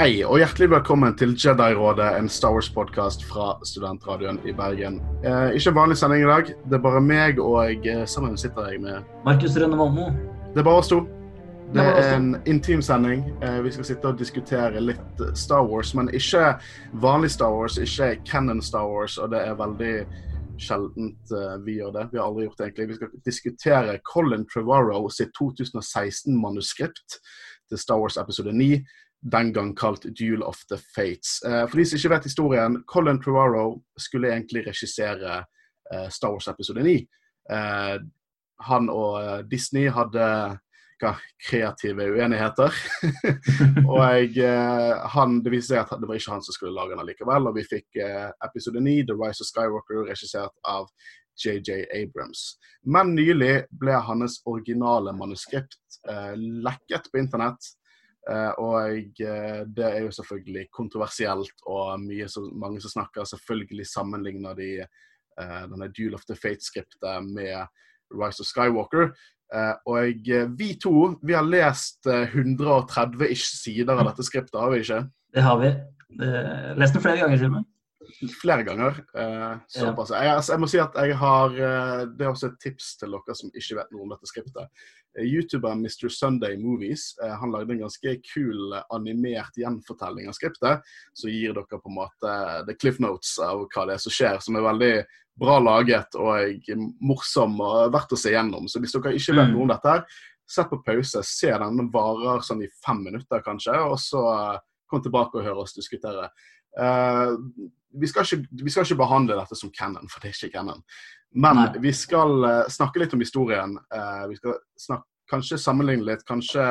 [0.00, 4.94] Hei og hjertelig velkommen til Jedi-rådet, en Star Wars-podkast fra Studentradioen i Bergen.
[5.20, 6.46] Eh, ikke vanlig sending i dag.
[6.48, 10.06] Det er bare meg og jeg, eh, sammen sitter jeg med Markus Rønne Valmo.
[10.54, 11.02] Det er bare oss to.
[11.74, 13.26] Det er en intim sending.
[13.42, 16.56] Eh, vi skal sitte og diskutere litt Star Wars, men ikke
[16.94, 20.06] vanlig Star Wars, ikke canon Star Wars, og det er veldig
[20.56, 22.08] sjeldent uh, vi gjør det.
[22.12, 22.88] Vi har aldri gjort det egentlig.
[22.88, 27.20] Vi skal diskutere Colin Trevorrow sitt 2016-manuskript
[27.68, 28.84] til Star Wars episode 9,
[29.20, 31.42] den gang kalt Duel of the Fates.
[31.44, 35.42] Eh, for de som ikke vet historien, Colin Trevorrow skulle egentlig regissere
[35.92, 36.96] eh, Star Wars episode 9.
[37.52, 37.96] Eh,
[38.60, 40.24] han og Disney hadde
[41.00, 42.74] kreative uenigheter.
[43.88, 44.34] og jeg,
[45.14, 47.48] han, det viste seg at det var ikke han som skulle lage den likevel.
[47.48, 47.96] Og vi fikk
[48.44, 50.90] episode 9, The Rise of Skywalker, regissert av
[51.40, 52.58] JJ Abrams.
[52.84, 56.02] Men nylig ble hans originale manuskript
[56.36, 57.72] lekket på internett.
[58.28, 64.54] Eh, og eh, det er jo selvfølgelig kontroversielt, og så, mange som snakker selvfølgelig sammenligner
[64.58, 67.66] de eh, denne Duel of the Fate-skriptet med
[68.12, 69.12] Rise of Skywalker.
[69.90, 70.92] Og vi to
[71.26, 75.02] vi har lest eh, 130-ish sider av dette skriptet, har vi ikke?
[75.34, 75.74] Det har vi.
[76.78, 77.69] Lest det flere ganger, til og.
[78.40, 78.98] Flere ganger.
[79.14, 80.10] Eh, såpass.
[80.14, 83.14] Jeg, altså, jeg må si at jeg har eh, Det er også et tips til
[83.16, 84.82] dere som ikke vet noe om dette skriptet.
[85.18, 86.08] Eh, Youtuberen Mr.
[86.12, 90.86] Sunday Movies eh, han lagde en ganske kul eh, animert gjenfortelling av skriptet.
[91.14, 92.34] Så gir dere på en måte
[92.68, 94.92] the cliff notes av hva det er som skjer, som er veldig
[95.40, 96.66] bra laget og
[97.00, 98.66] morsom og verdt å se gjennom.
[98.68, 99.54] Så hvis dere ikke vet Mm.
[99.54, 99.94] noe om dette,
[100.50, 101.76] sett på pause, se den.
[101.78, 104.22] Den varer sånn i fem minutter kanskje, og så
[104.90, 106.26] kom tilbake og hør oss diskutere.
[106.76, 107.30] Eh,
[107.92, 110.82] vi, skal ikke, vi skal ikke behandle dette som canon, for det er ikke canon.
[111.34, 111.82] Men Nei.
[111.86, 113.76] vi skal eh, snakke litt om historien.
[113.94, 116.64] Eh, vi skal snakke, kanskje sammenligne litt, kanskje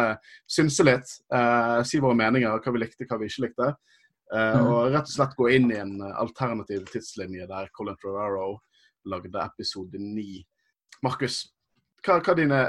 [0.51, 1.13] synse litt.
[1.31, 3.69] eh, si våre meninger, hva vi likte, hva vi ikke likte.
[4.29, 4.67] Mhm.
[4.69, 8.59] Og rett og slett gå inn i en alternativ tidslinje der Colin Ferraro
[9.09, 10.43] lagde episode 9.
[11.01, 11.47] Markus,
[12.05, 12.59] hva, hva, dine,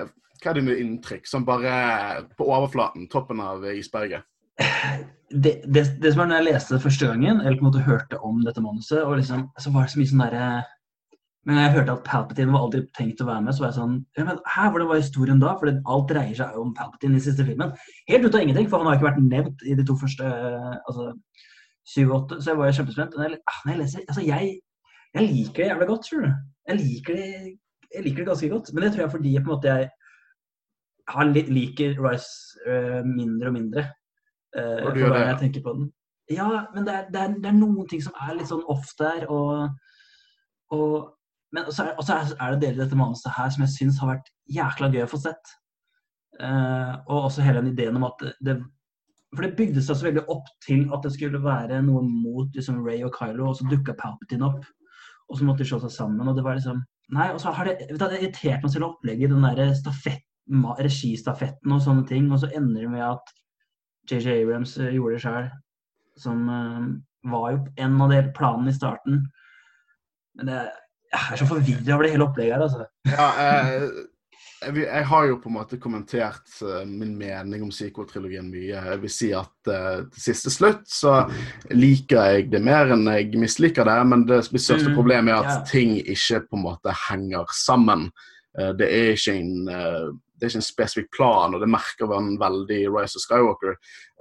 [0.41, 4.25] hva er dine inntrykk, som bare på overflaten, toppen av isberget?
[5.30, 7.86] Det, det, det som var når jeg leste det første gangen, eller på en måte
[7.86, 10.46] hørte om dette manuset, og liksom, så var det så mye sånn derre
[11.46, 13.78] Men når jeg hørte at Palpatine var aldri tenkt å være med, så var jeg
[13.78, 15.54] sånn ja, men Hæ, hvordan var historien da?
[15.56, 17.72] For alt dreier seg jo om Palpatine i siste filmen.
[18.10, 20.26] Helt ut av ingenting, for han har ikke vært nevnt i de to første
[20.91, 21.06] altså
[21.88, 23.16] syv og åtte, så jeg var kjempespent.
[23.16, 24.52] Når jeg, ah, når jeg leser Altså, jeg,
[25.16, 26.30] jeg liker det jævlig godt, tror du.
[26.68, 27.30] Jeg liker det,
[27.94, 28.72] jeg liker det ganske godt.
[28.74, 29.88] Men det tror jeg fordi på en måte jeg
[31.50, 33.86] liker Rice uh, mindre og mindre.
[34.56, 35.88] Uh, Og du gjør det, jeg tenker på den.
[36.31, 38.93] Ja, men det er, det, er, det er noen ting som er litt sånn off
[38.99, 39.71] der, og,
[40.75, 41.16] og
[41.50, 44.12] Men så er, også er det deler i dette manuset her som jeg syns har
[44.12, 45.55] vært jækla gøy å få sett.
[46.39, 48.55] Uh, og også hele den ideen om at det, det
[49.34, 52.78] For det bygde seg så veldig opp til at det skulle være noe mot liksom,
[52.87, 54.62] Ray og Kylo, og så dukka Palpatine opp.
[55.31, 57.66] Og så måtte de slå seg sammen, og det var liksom Nei, og så har
[57.66, 59.59] det vet du, det irritert meg selv opplegget, den der
[60.78, 63.33] registafetten og sånne ting, og så ender det med at
[64.09, 65.50] JJ Abrams eh, gjorde det sjøl,
[66.21, 66.87] som eh,
[67.31, 69.25] var jo en av de planene i starten.
[70.38, 70.62] Men det,
[71.11, 72.87] jeg er så forvirra over det hele opplegget her, altså.
[73.10, 73.91] Ja, jeg,
[74.60, 78.77] jeg, jeg har jo på en måte kommentert eh, min mening om sequel-trilogien mye.
[78.77, 81.15] Jeg vil si at uh, til siste slutt så
[81.72, 83.99] liker jeg det mer enn jeg misliker det.
[84.10, 88.09] Men det største Mm, problemet er at ting ikke på en måte henger sammen.
[88.59, 90.10] Uh, det er ikke en eh,
[90.41, 93.75] det er ikke en spesifikk plan, og det merker man veldig i Rise of Skywalker.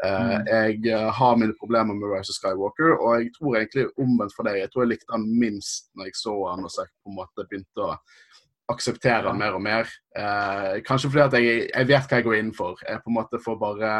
[0.03, 0.47] Eh, Mm.
[0.51, 4.43] Jeg eh, har mine problemer med Rise of Skywalker, og jeg tror egentlig omvendt for
[4.43, 4.59] deg.
[4.59, 7.19] Jeg tror jeg likte han minst når jeg så han og så jeg på en
[7.21, 7.95] måte begynte å
[8.69, 9.87] akseptere han mer og mer.
[10.15, 12.75] Eh, kanskje fordi at jeg, jeg vet hva jeg går inn for.
[12.85, 13.93] Jeg på en måte får bare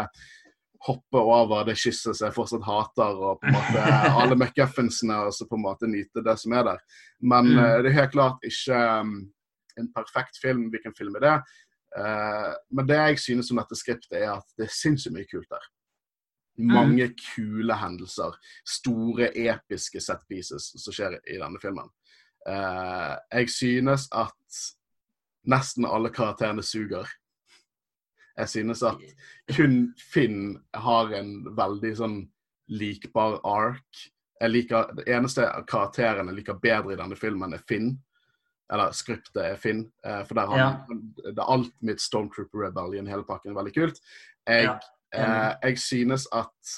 [0.87, 3.81] hoppe over det kysset som jeg fortsatt hater, og på en måte
[4.21, 6.85] alle McGuffinsene, og så på en måte nyte det som er der.
[7.21, 7.57] Men Mm.
[7.63, 9.15] eh, det er helt klart ikke um,
[9.79, 10.69] en perfekt film.
[10.71, 11.33] Hvilken film er det?
[11.97, 15.49] Eh, men det jeg synes om dette skriptet, er at det er sinnssykt mye kult
[15.51, 15.69] der.
[16.59, 18.35] Mange kule hendelser.
[18.67, 21.87] Store, episke set pieces som skjer i denne filmen.
[22.47, 24.59] Eh, jeg synes at
[25.49, 27.07] nesten alle karakterene suger.
[28.39, 29.01] Jeg synes at
[29.55, 32.19] kun Finn har en veldig sånn
[32.71, 34.03] likbar ark.
[34.39, 37.97] Jeg liker, Det eneste karakteren jeg liker bedre i denne filmen, er Finn.
[38.73, 39.87] Eller skriptet er Finn.
[40.05, 43.73] eh, for der har han, det er alt mitt Stormtrooper Rebellion, hele pakken, er veldig
[43.73, 43.99] kult.
[44.47, 44.77] Jeg, Ja,
[45.13, 46.75] eh, jeg synes at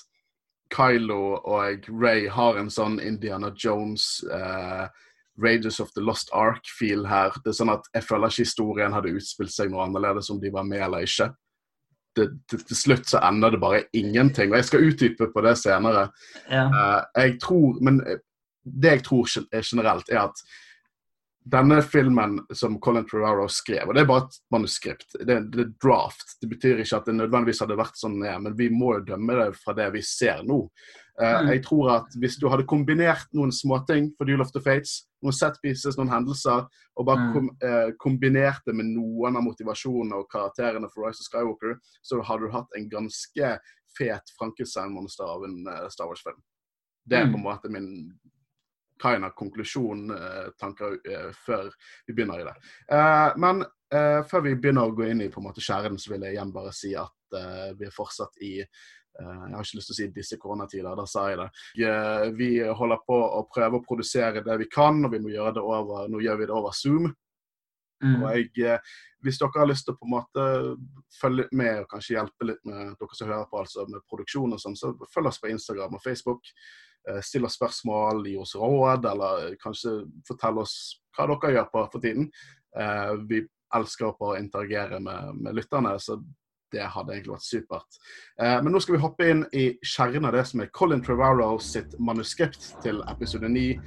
[0.72, 4.88] Kylo og Ray har en sånn Indiana Jones eh,
[5.42, 7.36] Rages of the Lost Ark-feel her.
[7.44, 10.52] Det er sånn at Jeg føler ikke historien hadde utspilt seg noe annerledes om de
[10.52, 11.34] var med eller ikke.
[12.16, 14.52] det, til, til slutt så ender det bare ingenting.
[14.52, 16.10] Og jeg skal utdype på det senere.
[16.50, 16.66] Ja.
[16.68, 18.20] Eh, jeg tror, men eh,
[18.64, 20.44] det jeg tror er generelt, er at
[21.44, 25.72] denne filmen som Colin Trevorrow skrev, og det er bare et manuskript, det, det er
[25.82, 26.36] draft.
[26.42, 29.40] Det betyr ikke at det nødvendigvis hadde vært sånn er, men vi må jo dømme
[29.40, 30.68] det fra det vi ser nå.
[31.22, 31.50] Eh, Mm.
[31.52, 35.34] Jeg tror at hvis du hadde kombinert noen småting for Duel of the Fates, noen
[35.34, 36.66] set pieces, noen hendelser,
[36.98, 37.34] og bare Mm.
[37.34, 42.22] kom, uh, kombinert det med noen av motivasjonene og karakterene for Rise of Skywalker, så
[42.24, 43.60] hadde du hatt en ganske
[43.98, 46.42] fet Frankenstein-monster av en uh, Star Wars-film.
[47.06, 48.14] Det er på en måte min
[49.02, 50.48] kind of konklusjon, eh,
[51.12, 51.70] eh, før
[52.08, 52.56] vi begynner i det.
[52.92, 56.22] Eh, men før vi begynner å gå inn i på en måte skjæren, så vil
[56.24, 57.36] jeg igjen bare si at
[57.76, 61.26] vi er fortsatt i jeg har ikke lyst til å si disse koronatider, da sa
[61.28, 62.30] jeg det.
[62.38, 65.66] Vi holder på å prøve å produsere det vi kan, og vi må gjøre det
[65.74, 67.10] over, nå gjør vi det over Zoom.
[68.02, 68.16] Mm.
[68.24, 68.80] Og jeg,
[69.24, 70.46] hvis dere har lyst til å på en måte
[71.20, 74.62] følge med og kanskje hjelpe litt med dere som hører på, altså med produksjon og
[74.64, 76.50] sånn, så følg oss på Instagram og Facebook.
[77.10, 79.96] Eh, Still oss spørsmål, gi oss råd, eller kanskje
[80.28, 80.76] fortell oss
[81.18, 82.30] hva dere gjør på for tiden.
[82.78, 83.42] Eh, Vi
[83.74, 86.20] elsker å interagere med, med lytterne, så
[86.72, 87.98] det hadde egentlig vært supert.
[88.40, 91.60] Eh, Men nå skal vi hoppe inn i kjernen av det som er Colin Trevorrow
[91.60, 93.80] sitt manuskript til episode 9,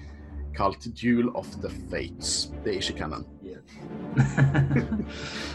[0.55, 2.53] kalt 'Duel of the Fates'.
[2.63, 3.34] Det er ikke canon.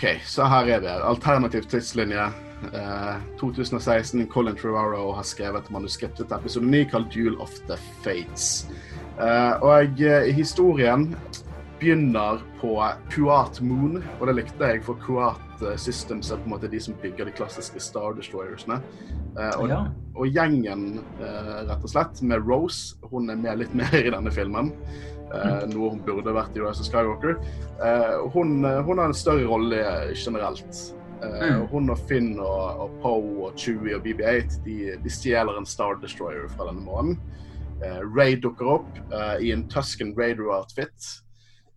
[0.00, 0.88] OK, så her er vi.
[0.88, 2.22] Alternativ tidslinje.
[2.72, 4.26] Eh, 2016.
[4.32, 8.64] Colin Trevorrow har skrevet manuskriptet til episode 9 kalt 'Duel of the Fates'.
[9.20, 11.10] Eh, og eh, historien
[11.80, 12.74] begynner på
[13.12, 16.80] Kuat Moon, og det likte jeg, for Kuat eh, Systems er på en måte de
[16.80, 18.80] som bygger de klassiske Star Destroyersene.
[19.30, 19.84] Og, ja.
[20.18, 24.72] og gjengen, rett og slett, med Rose, hun er med litt mer i denne filmen.
[25.30, 25.70] Mm.
[25.70, 27.36] noe hun burde vært i Rise of Skywalker.
[28.34, 29.78] Hun, hun har en større rolle
[30.18, 30.80] generelt.
[31.22, 31.68] Mm.
[31.70, 36.00] Hun og Finn og, og Poe og Chewie og BB8 de, de stjeler en Star
[36.02, 37.14] Destroyer fra denne månen.
[37.84, 41.10] Eh, Ray dukker opp eh, i en Tusken Raider-outfit.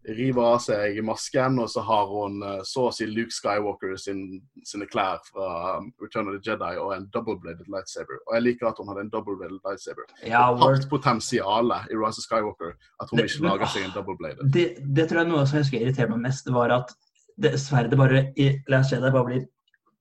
[0.04, 4.42] River av seg masken, og så har hun eh, så å si Luke Skywalker sin,
[4.68, 8.20] sine klær fra um, Return of the Jedi og en double-bladed lightsaber.
[8.28, 10.12] Og jeg liker at hun hadde en double-bladed lightsaber.
[10.28, 10.90] ja word.
[10.92, 14.52] potensialet i Rise of Skywalker at hun Det- ikke lager ah, seg en double-bladed.
[14.52, 16.92] det, det tror jeg er noe som jeg husker irriterte meg mest, var at
[17.40, 19.48] det sverdet bare i Last Jedi bare blir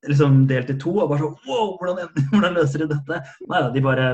[0.08, 0.92] liksom delt i to.
[1.02, 3.20] Og bare sånn Wow, hvordan, hvordan løser de dette?
[3.48, 4.08] Nei da, de bare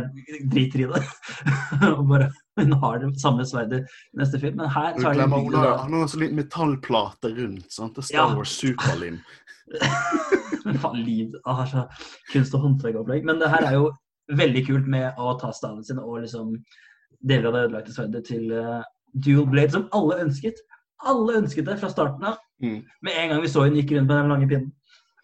[0.52, 1.02] driter i det.
[1.96, 5.28] og bare Hun har det samme sverdet i neste film, men her så er det
[5.30, 7.68] hun har, da han har så litt metallplate rundt.
[7.72, 7.94] sant?
[7.94, 8.10] Det er.
[8.10, 9.20] Star Wars superlim.
[10.82, 11.86] Faen, liv ah, så
[12.32, 13.26] Kunst- og håndverkopplegg.
[13.28, 13.92] Men det her er jo
[14.36, 16.56] veldig kult med å ta staven sin og liksom
[17.24, 18.82] deler av det ødelagte sverdet til uh,
[19.14, 20.60] dual blade, som alle ønsket.
[21.06, 22.42] Alle ønsket det fra starten av.
[22.62, 22.82] Mm.
[23.06, 24.72] Med en gang vi så hun gikk rundt med den lange pinnen.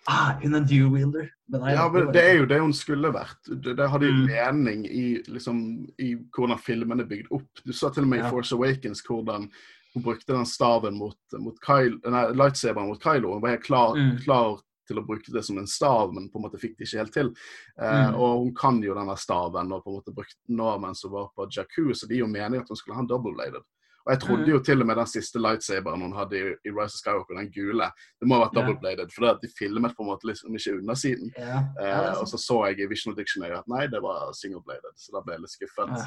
[0.07, 1.31] Ah, hun er dual wielder.
[1.53, 3.39] Ja, men Det er jo det hun skulle vært.
[3.49, 4.27] Det, det hadde jo Mm.
[4.27, 7.49] mening i, liksom, i hvordan filmen er bygd opp.
[7.65, 8.31] Du sa til og med i Ja.
[8.31, 9.51] Force Awakens hvordan
[9.95, 13.33] hun brukte den staven mot, mot Kylo, nei, lightsaberen mot Kylo.
[13.35, 14.19] Hun var helt klar, Mm.
[14.25, 16.99] klar til å bruke det som en stav, men på en måte fikk det ikke
[16.99, 17.35] helt til.
[17.79, 18.15] Eh, Mm.
[18.17, 21.49] og hun kan jo denne staven og på en måte brukte mens hun var på
[21.51, 23.63] Jakku, så det gir jo mening at hun skulle ha en double-bladed.
[24.05, 24.51] Og jeg trodde Mm.
[24.53, 27.49] jo til og med den siste lightsaberen hun hadde i, i Rise of Skywalker, den
[27.55, 27.87] gule,
[28.21, 30.75] det må ha vært double-bladed, for det at de filmet på en måte liksom ikke
[30.79, 31.31] undersiden.
[31.39, 35.13] Ja, Eh, og så så jeg i Visional Dictionary at nei, det var single-bladed, så
[35.17, 35.89] da ble jeg litt skuffet.
[35.97, 36.05] Ja.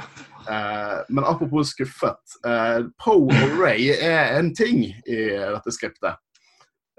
[0.54, 2.22] Eh, men apropos skuffet.
[2.46, 6.16] Eh, Poe og Ray er en ting i dette skriptet.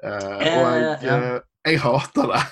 [0.02, 2.42] Eh, og jeg, Eh, eh, jeg hater det.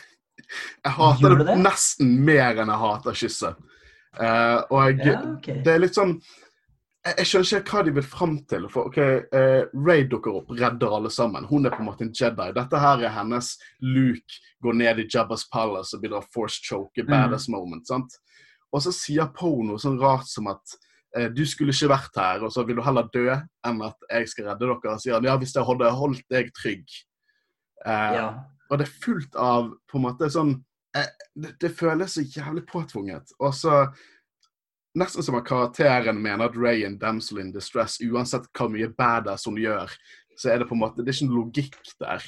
[0.85, 1.59] Jeg hater det, det?
[1.59, 3.57] nesten mer enn jeg hater kysset.
[4.21, 5.21] Eh, og jeg, Ja,
[5.65, 6.21] det er litt sånn
[7.07, 8.67] jeg, skjønner ikke hva de vil fram til.
[8.73, 8.99] For ok,
[9.39, 11.47] eh, Ray dukker opp, redder alle sammen.
[11.49, 12.49] Hun er på en måte en Jedi.
[12.57, 13.53] Dette her er hennes
[13.85, 17.11] Luke går ned i Jabba's palace og begynner å force choke, Mm.
[17.13, 17.87] badass moment.
[17.87, 18.19] sant?
[18.73, 20.77] Og så sier Poe noe sånn rart som at
[21.17, 23.31] eh, du skulle ikke vært her, og så vil du heller dø
[23.65, 24.95] enn at jeg skal redde dere.
[24.95, 26.85] Og sier han ja, hvis jeg hadde holdt deg trygg.
[27.87, 28.29] Eh, ja.
[28.71, 30.65] og det er fullt av på en måte sånn
[30.97, 33.33] eh, det, det føles så jævlig påtvunget.
[33.39, 33.87] Og så
[34.97, 38.88] Nesten som at karakteren mener at Ray er en damsel in distress, uansett hvor mye
[38.97, 39.93] badass hun gjør.
[40.37, 42.25] Så er det på en måte Det er ikke noen logikk der.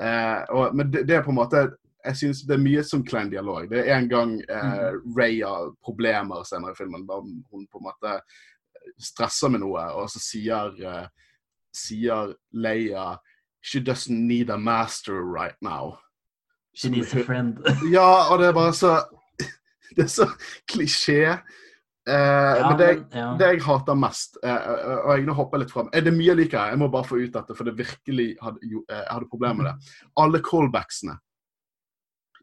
[0.00, 1.66] Eh, og, men det, det er på en måte
[2.06, 3.68] Jeg synes det er mye som klein dialog.
[3.70, 7.06] Det er en gang eh, Ray har problemer senere i filmen.
[7.06, 8.16] Da hun på en måte
[8.98, 11.06] stresser med noe, og så sier, eh,
[11.70, 13.12] sier Leia
[13.62, 15.98] She doesn't need a master right now.
[16.74, 17.62] She needs a friend.
[17.92, 18.96] Ja, og det er bare så
[19.96, 20.26] Det er så
[20.72, 21.36] klisjé.
[22.08, 22.12] Eh,
[22.58, 23.36] Ja, men det, men- ja.
[23.38, 24.68] det jeg hater mest, eh,
[25.06, 27.04] og jeg nå hopper litt fram eh, Det er mye jeg liker jeg må bare
[27.06, 29.92] få ut dette, for det virkelig hadde, jo, eh, jeg hadde problemer med det.
[30.18, 31.18] Alle callbacksene.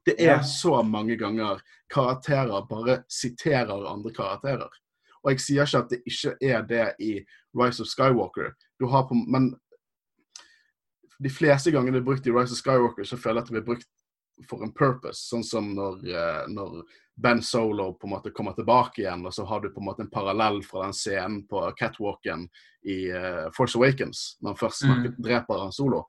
[0.06, 0.40] Det er Ja.
[0.42, 1.60] så mange ganger
[1.92, 4.70] karakterer bare siterer andre karakterer.
[5.26, 7.20] Og jeg sier ikke at det ikke er det i
[7.54, 9.60] Rise of Skywalker, du har på, men
[11.22, 13.58] de fleste gangene det er brukt i Rise of Skywalker, så føler jeg at det
[13.66, 13.88] blir brukt
[14.50, 15.26] for en purpose.
[15.30, 16.84] Sånn som når, eh, når
[17.20, 20.06] Ben Solo på en måte kommer tilbake igjen, og så har du på en måte
[20.06, 22.48] en parallell fra den scenen på catwalken
[22.88, 25.08] i eh, Force Awakens, når han først mm.
[25.20, 26.06] dreper han Solo.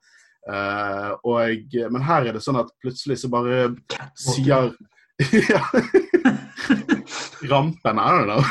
[0.49, 3.75] Uh, og, men her er det sånn at plutselig så bare
[4.17, 4.73] sier.
[7.43, 8.43] Rampen, I don't know.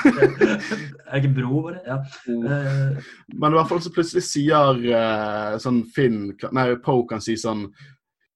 [1.11, 1.79] er ikke bro, bare?
[1.85, 1.97] Ja.
[2.27, 2.97] Eh,
[3.33, 7.67] Men i hvert fall så plutselig sier uh, sånn Finn Nei, Poe kan si sånn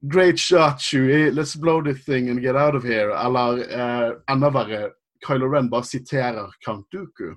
[0.08, 1.34] Great shot, Chewie.
[1.34, 3.12] Let's blow this thing and get out of here.
[3.12, 4.92] Eller eh, enda verre,
[5.24, 7.36] Kylo Ren bare siterer Count Dooku.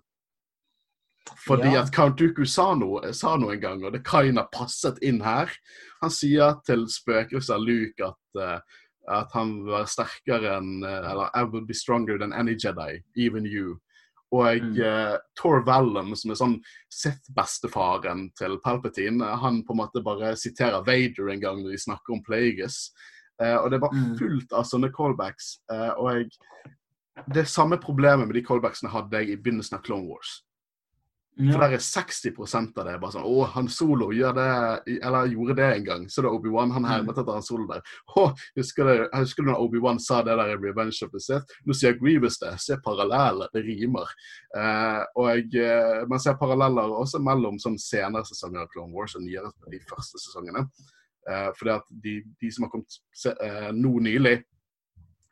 [1.47, 1.83] Fordi Ja.
[1.83, 5.51] at Count Dooku sa noe, sa noe en gang, og det kinda passet inn her.
[6.03, 8.61] Han sier til spøkelset Luke at, uh,
[9.09, 13.45] at han være sterkere enn uh, Eller I will be stronger than any Jedi, even
[13.45, 13.79] you.
[14.33, 14.81] Og Mm.
[14.83, 16.57] uh, Tor Vallum, som er sånn
[16.91, 22.13] Sith-bestefaren til Palpatine, han på en måte bare siterer Vader en gang når de snakker
[22.17, 22.91] om Plagueis.
[23.43, 24.19] Uh, og det er bare Mm.
[24.19, 25.59] fullt av sånne callbacks.
[25.71, 26.31] Uh, og jeg
[27.33, 30.43] Det samme problemet med de callbacksene hadde jeg i begynnelsen av Clone Wars.
[31.37, 32.31] For der er 60
[32.81, 36.07] av det bare sånn Å, han Solo gjør det Eller gjorde det en gang.
[36.09, 36.73] Så er Obi-Wan.
[36.73, 37.85] Han hermet etter han Solo der.
[38.17, 41.59] Å, husker du, husker du når Obi-Wan sa det der i Revenge of the Sith?
[41.69, 42.55] Nå sier Grievous det.
[42.65, 43.53] Se paralleller.
[43.53, 44.17] Det rimer.
[44.57, 49.27] Eh, og eh, man ser paralleller også mellom sånn senere sesonger av Clone Wars og
[49.27, 50.65] nyere de første sesongene.
[51.29, 54.39] Eh, fordi at de, de som har kommet se, eh, nå nylig,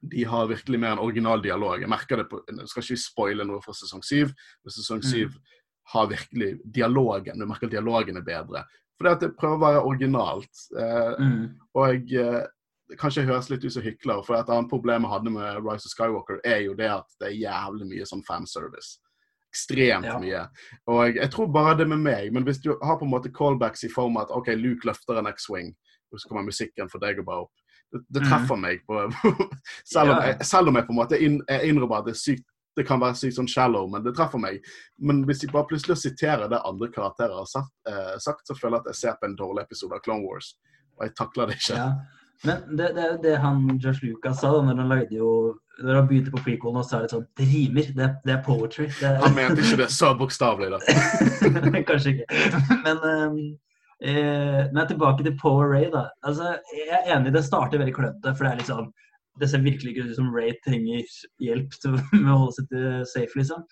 [0.04, 1.80] de har virkelig mer en original dialog.
[1.80, 4.34] Jeg merker det på, jeg skal ikke spoile noe fra sesong syv,
[4.68, 5.62] Sesong sesong Mm.
[5.92, 7.38] Har virkelig dialogen.
[7.38, 8.64] Du merker at dialogen er bedre.
[8.98, 10.60] Fordi at det prøver å være originalt.
[10.78, 11.54] Eh, Mm.
[11.74, 12.46] og eh,
[12.98, 15.86] kanskje jeg høres litt ut som hykler, for et annet problem jeg hadde med Rise
[15.88, 18.98] of Skywalker, er jo det at det er jævlig mye sånn fanservice.
[19.54, 20.18] Ekstremt Ja.
[20.18, 20.48] mye.
[20.86, 23.84] Og jeg, tror bare det med meg, men hvis du har på en måte callbacks
[23.84, 25.74] i form av at OK, Luke løfter en X-wing,
[26.12, 27.52] og så kommer musikken for deg og bare opp.
[27.92, 28.80] Det, det treffer treffer meg.
[28.86, 29.04] På,
[29.84, 32.46] selv, om jeg, selv om jeg på en måte inn, innrømmer at det er sykt
[32.76, 34.64] det kan være sykt sånn shallow, men det treffer meg.
[34.98, 38.78] Men hvis de bare plutselig siterer det andre karakterer har sagt, eh, sagt, så føler
[38.78, 40.54] jeg at jeg ser på en dårlig episode av Clone Wars.
[40.98, 41.80] Og jeg takler det ikke.
[41.80, 41.90] Ja.
[42.44, 45.28] Men det, det er jo det han Josh Lucas sa da når han lagde jo
[45.80, 47.92] Når han begynte på prequelen, og så er det sånn Det rimer.
[47.98, 48.88] Det, det er poetry.
[48.98, 50.80] Det, Han mente ikke det så bokstavelig, da.
[51.88, 52.42] Kanskje ikke.
[52.84, 53.38] Men, um,
[54.02, 56.08] eh, men tilbake til Power Ray, da.
[56.26, 58.34] Altså, jeg er enig, det starter veldig klønete.
[58.36, 58.92] For det er litt sånn
[59.40, 61.02] Det ser virkelig ikke ut som Ray trenger
[61.42, 63.64] hjelp til, med å holde seg til safe, liksom.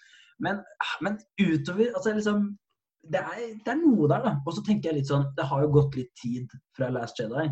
[0.42, 0.62] Men,
[1.04, 2.50] men utover altså liksom
[3.12, 4.32] det er, det er noe der, da.
[4.46, 7.48] Og så tenker jeg litt sånn Det har jo gått litt tid fra Last Jedi.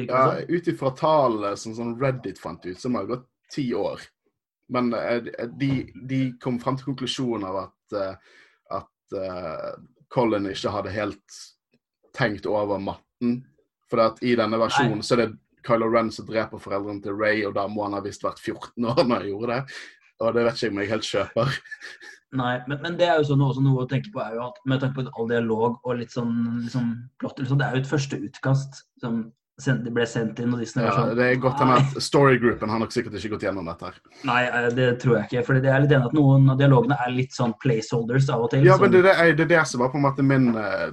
[0.00, 0.22] Ja.
[0.48, 4.00] Ut ifra tallene som sånn Reddit fant ut, så må det ha gått ti år.
[4.72, 5.28] Men eh,
[5.60, 5.70] de,
[6.08, 8.38] de kom frem til konklusjonen av at, eh,
[8.80, 9.74] at uh,
[10.12, 11.40] Colin ikke hadde helt
[12.16, 13.42] tenkt over matten.
[13.90, 15.30] For i denne versjonen så er det
[15.66, 18.90] Kylo Ren som dreper foreldrene til Ray, og da må han ha visst vært 14
[18.90, 19.78] år når han gjorde det.
[20.22, 21.56] Og det vet ikke jeg om jeg helt kjøper.
[22.34, 24.58] Nei, men, men det er jo sånn, også noe å tenke på er jo at
[24.66, 26.92] med tanke på all dialog og litt sånn liksom,
[27.22, 29.20] plott, liksom, Det er jo et første utkast som
[29.62, 32.72] sendt, ble sendt inn, og Disney var Ja, sånn det er godt hende at storygroupen
[32.72, 33.90] har nok sikkert ikke gått gjennom dette.
[33.92, 34.00] her.
[34.26, 34.40] nei,
[34.74, 35.44] det tror jeg ikke.
[35.46, 38.50] For det er litt enig at noen av dialogene er litt sånn placeholders av og
[38.54, 38.66] til.
[38.66, 40.90] Ja, men det, er det, det som var på en måte min eh,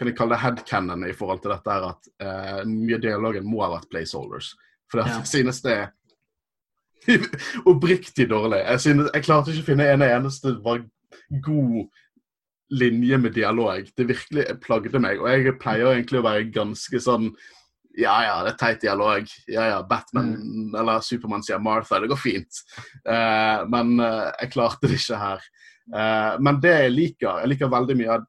[0.00, 3.60] kan jeg kalle det headcanon i forhold til dette at uh, mye av dialogen må
[3.60, 4.54] ha vært placeholders.
[4.90, 5.20] For Ja.
[5.28, 5.88] synes det er
[7.70, 8.62] oppriktig dårlig.
[8.64, 10.56] Jeg, synes, jeg klarte ikke å finne en eneste
[11.44, 11.78] god
[12.70, 13.86] linje med dialog.
[13.96, 15.20] Det virkelig plagde meg.
[15.20, 17.32] Og jeg pleier egentlig å være ganske sånn
[17.98, 19.26] ja, ja, det er teit dialog.
[19.50, 20.36] Ja, ja, Batman
[20.78, 21.98] eller Supermann sier Martha.
[22.00, 22.60] Det går fint.
[23.02, 25.48] Uh, men uh, jeg klarte det ikke her.
[25.90, 28.28] Uh, men det jeg liker, jeg liker veldig mye av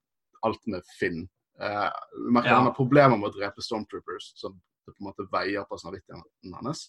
[0.50, 1.22] alt med Finn.
[1.62, 1.90] Uh,
[2.32, 2.56] merker Ja.
[2.56, 6.56] Han har problemer med å drepe Stormtroopers, så det på en måte veier på samvittigheten
[6.64, 6.88] hans.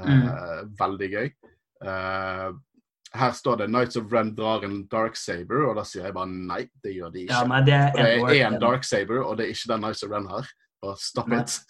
[0.00, 1.26] Eh, Veldig gøy.
[1.84, 2.52] Eh,
[3.14, 6.26] her står det 'Nights of Ren drar en Dark Saber', og da sier jeg bare
[6.28, 7.32] nei, det gjør de ikke.
[7.34, 7.92] Ja, nei, det er
[8.28, 10.46] det er en Dark Saber, og det er ikke den Nights of Ren har.
[10.82, 11.40] Bare stop Nei.
[11.40, 11.60] it.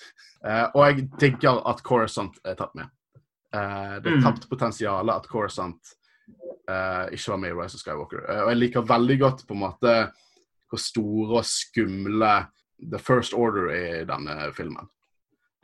[0.45, 2.87] Eh, og jeg digger at Corisont er tatt med.
[3.52, 4.23] Eh, det er Mm.
[4.23, 5.95] tapt potensial at Corisont
[6.68, 8.28] eh, ikke var med i Rise of Skywalker.
[8.30, 10.12] Eh, og jeg liker veldig godt på en måte
[10.70, 12.46] hvor store og skumle
[12.78, 14.87] The First Order er i denne filmen.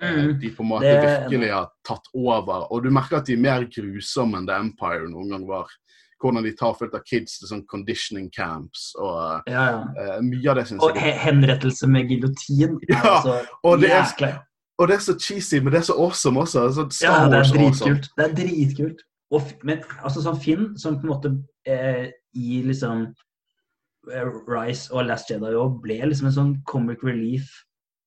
[0.02, 0.40] Eh, Mm.
[0.40, 2.66] De på en måte Det- virkelig har tatt over.
[2.73, 5.66] Og du merker at de er mer grusomme enn The Empire noen gang var.
[6.20, 10.16] Hvordan de tar fullt av kids til sånn conditioning camps og Ja, ja.
[10.16, 13.90] Uh, mye av det syns Og jeg Og henrettelse med giljotin Ja, altså og det
[13.90, 14.40] er-
[14.78, 16.73] Og det er så cheesy, men det er så awesome også.
[16.73, 18.08] Så Ja, det er dritkult.
[18.16, 18.99] Det er dritkult.
[19.30, 23.14] Og, men altså sånn Finn, som på en måte eh, i liksom
[24.06, 27.50] Rise og Last Jedi òg ble liksom en sånn comic relief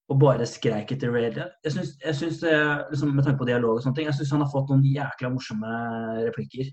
[0.07, 1.49] og bare skreik etter Raider.
[1.65, 2.55] Jeg syns, jeg syns det,
[2.91, 5.31] liksom, Med tanke på dialog og sånne ting, jeg syns han har fått noen jækla
[5.33, 5.71] morsomme
[6.23, 6.69] replikker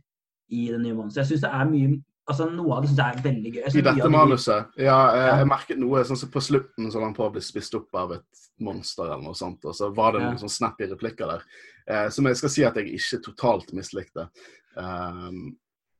[0.54, 1.24] i det nye manuset.
[1.24, 1.96] Jeg syns det er mye
[2.30, 3.64] altså Noe av det syns jeg er veldig gøy.
[3.68, 4.70] I dette manuset.
[4.80, 7.74] Ja, jeg, jeg merket noe sånn som på slutten så han på å bli spist
[7.76, 10.30] opp av et monster eller noe sånt, og så var det Ja.
[10.30, 11.44] noen sånn snappy replikker der.
[11.84, 14.28] Eh, som jeg skal si at jeg ikke totalt mislikte.
[14.74, 15.52] Um,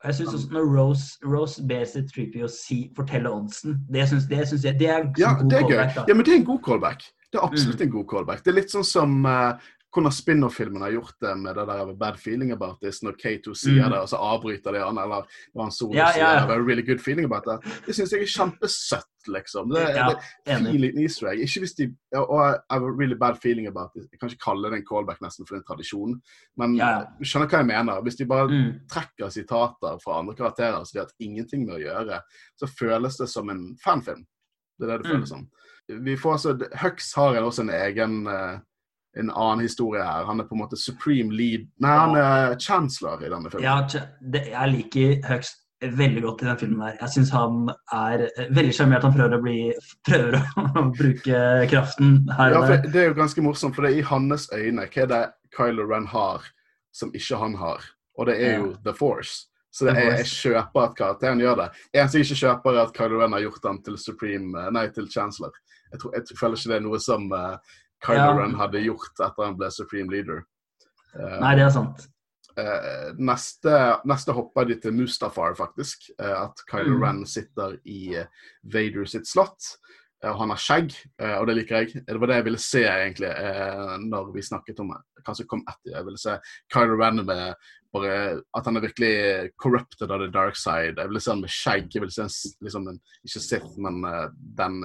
[0.05, 4.27] Jeg synes også når Rose, Rose ber sitt Trippy å si, fortelle oddsen, det syns
[4.29, 5.71] det synes jeg det er ja, god det er gøy.
[5.77, 6.05] callback, da.
[6.09, 7.07] Ja, men det er en god callback.
[7.33, 7.87] Det er absolutt Mm.
[7.87, 8.45] en god callback.
[8.45, 9.55] Det er litt sånn som eh,
[9.95, 13.85] hvordan spin-off-filmen har gjort det med det der Bad Feeling About This, når K2 sier
[13.87, 13.91] Mm.
[13.93, 15.25] det, og så avbryter de han, eller
[15.57, 16.33] han solo Ja, ja.
[16.37, 17.63] I have a really good feeling about that.
[17.87, 19.71] Det syns jeg er kjempesøtt, liksom.
[19.71, 20.73] Det, Ja, det, enig.
[20.73, 21.39] fin liten easter egg.
[21.41, 24.45] Ikke hvis de Og I have a really bad feeling about this' Jeg kan ikke
[24.45, 26.21] kalle det en callback nesten for er en tradisjon,
[26.59, 28.03] men Ja, du skjønner hva jeg mener.
[28.03, 28.81] Hvis de bare Mm.
[28.91, 32.21] trekker sitater fra andre karakterer så de har ingenting med å gjøre,
[32.61, 34.25] så føles det som en fanfilm.
[34.81, 35.17] Det er det det Mm.
[35.21, 35.49] føles som.
[35.89, 38.59] Vi får altså, Hux har også en egen eh,
[39.21, 40.25] en annen historie her.
[40.28, 43.66] Han er på en måte supreme lead Nei, han er chancellor i denne filmen.
[43.66, 45.52] Ja, det, jeg liker Hux
[45.85, 46.99] veldig godt i den filmen der.
[47.00, 49.04] Jeg syns han er eh, veldig sjarmert.
[49.04, 49.56] Han prøver å bli
[50.09, 50.38] Prøver
[50.80, 51.40] å bruke
[51.71, 52.62] kraften her Ja.
[52.85, 55.87] Det er jo ganske morsomt, for det er i hans øyne hva er det Kylo
[55.90, 56.47] Ren har
[56.94, 57.83] som ikke han har,
[58.18, 58.59] og det er Ja.
[58.62, 59.46] jo The Force.
[59.74, 61.64] Så det er, jeg kjøper at karakteren gjør det.
[61.98, 65.09] Eneste jeg ikke kjøper, er at Kylo Ren har gjort han til Supreme, nei, til
[65.11, 65.50] Chancellor.
[65.90, 67.72] Jeg, tror, jeg føler ikke det er noe som eh,
[68.05, 68.40] Kylo.
[68.40, 70.45] Ren hadde gjort etter han ble Supreme Leader.
[71.14, 72.09] Eh, Nei, det er sant.
[72.55, 73.71] Uh, neste,
[74.07, 76.11] neste hopper de til Mustafar, faktisk.
[76.21, 77.03] Uh, at Kylo Mm.
[77.03, 78.27] Ren sitter i uh,
[78.62, 79.75] Vader sitt slott.
[80.25, 82.03] og han har skjegg, og det liker jeg.
[82.07, 83.29] Det var det jeg ville se egentlig
[84.09, 85.90] når vi snakket om hva som kom etter.
[85.99, 86.38] Jeg ville se
[86.73, 87.43] Kylo Ren med
[87.93, 90.97] bare At han er virkelig corrupted av the dark side.
[90.97, 91.90] Jeg ville se han med skjegg.
[91.93, 92.33] Jeg ville se en,
[92.64, 94.01] liksom en, ikke Sith, men
[94.57, 94.81] den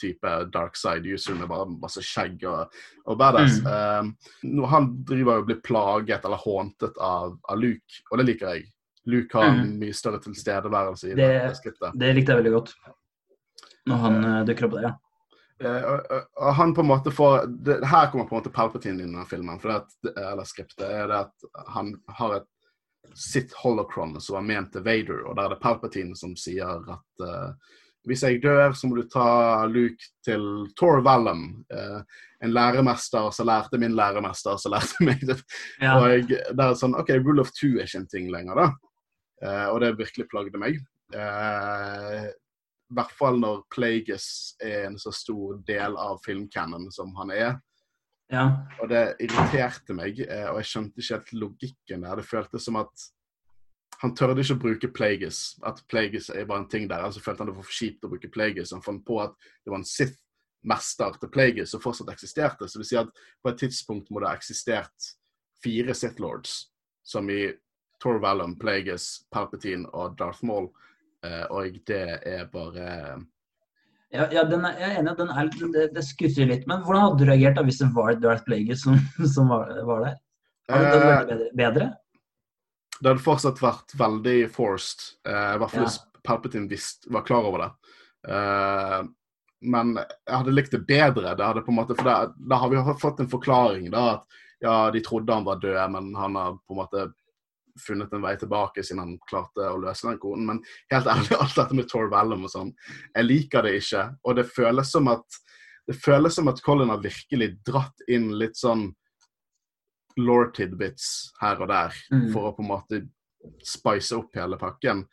[0.00, 2.72] type dark side user med bare masse skjegg og,
[3.06, 3.60] og badass.
[3.62, 4.14] Mm.
[4.42, 8.66] Um, han driver og blir plaget eller håntet av, av Luke, og det liker jeg.
[9.06, 9.74] Luke har Mm.
[9.82, 11.98] mye større tilstedeværelse i Det- det, det skriptet.
[12.00, 12.74] Det likte jeg veldig godt.
[13.86, 14.94] Når han uh, dukker opp der, ja.
[15.64, 18.96] Uh, uh, og han på en måte får det, Her kommer på en måte Palpatine
[18.96, 22.48] inn i denne filmen, for det at, eller skriptet, er det at han har et
[23.14, 27.22] sitt holocron som er ment til Vader, og der er det Palpatine som sier at
[27.22, 27.50] eh,
[28.08, 30.44] hvis jeg dør, så må du ta Luke til
[30.78, 32.00] Tor Vallum, eh,
[32.44, 35.38] en læremester som lærte min læremester som lærte meg det.
[35.80, 35.96] ja.
[35.96, 38.66] Og jeg, det er sånn, ok, Rule of two er ikke en ting lenger, da.
[39.44, 40.80] Eh, og det virkelig plagde meg.
[41.14, 44.28] Eh, I hvert fall når Plagueis
[44.62, 47.56] er en så stor del av filmcannon som han er.
[48.32, 48.50] ja.
[48.82, 52.20] Og det irriterte meg, og jeg skjønte ikke helt logikken der.
[52.20, 53.08] Det føltes som at
[54.04, 55.38] han tørde ikke å bruke Plagueis.
[55.64, 57.00] At Plagueis er bare en ting der.
[57.06, 58.74] Altså følte han det var for kjipt å bruke Plagueis.
[58.76, 59.32] Han fant på at
[59.64, 62.68] det var en Sith-mester til Plagueis som fortsatt eksisterte.
[62.68, 65.08] Så det vil si at på et tidspunkt må det ha eksistert
[65.64, 66.66] fire Sith Lords,
[67.00, 67.46] som i
[68.02, 70.68] Tor Vallum, Plagueis, Palpatine og Darth Maul.
[71.24, 72.90] Eh, og det er bare
[74.12, 76.68] Ja, ja den er, jeg er enig den er, det, det skusser litt.
[76.68, 79.00] Men hvordan hadde du reagert da hvis det var Darth Plagueis som,
[79.34, 80.20] som var, var der?
[80.68, 81.48] Hadde det Eh, vært bedre?
[81.64, 81.88] bedre?
[83.00, 87.48] Det hadde fortsatt vært veldig forced, eh, i hvert fall hvis Palpatine visst, var klar
[87.48, 87.70] over det.
[88.32, 89.00] Eh,
[89.64, 91.34] men jeg hadde likt det bedre.
[91.34, 93.90] Det hadde på en måte, for det, Da har vi fått en forklaring.
[93.90, 94.24] da, at
[94.60, 97.12] ja, De trodde han var død, men han har på en måte
[97.80, 100.46] funnet en vei tilbake siden han klarte å løse den koden.
[100.46, 100.60] Men
[100.92, 102.74] helt ærlig, alt dette med Tor Vellum og sånn,
[103.14, 104.04] jeg liker det ikke.
[104.24, 105.40] Og det føles som at
[105.88, 108.88] det føles som at Colin har virkelig dratt inn litt sånn
[110.16, 112.32] law tidbits her og der Mm.
[112.32, 113.08] for å på en måte
[113.62, 115.04] spice opp hele pakken.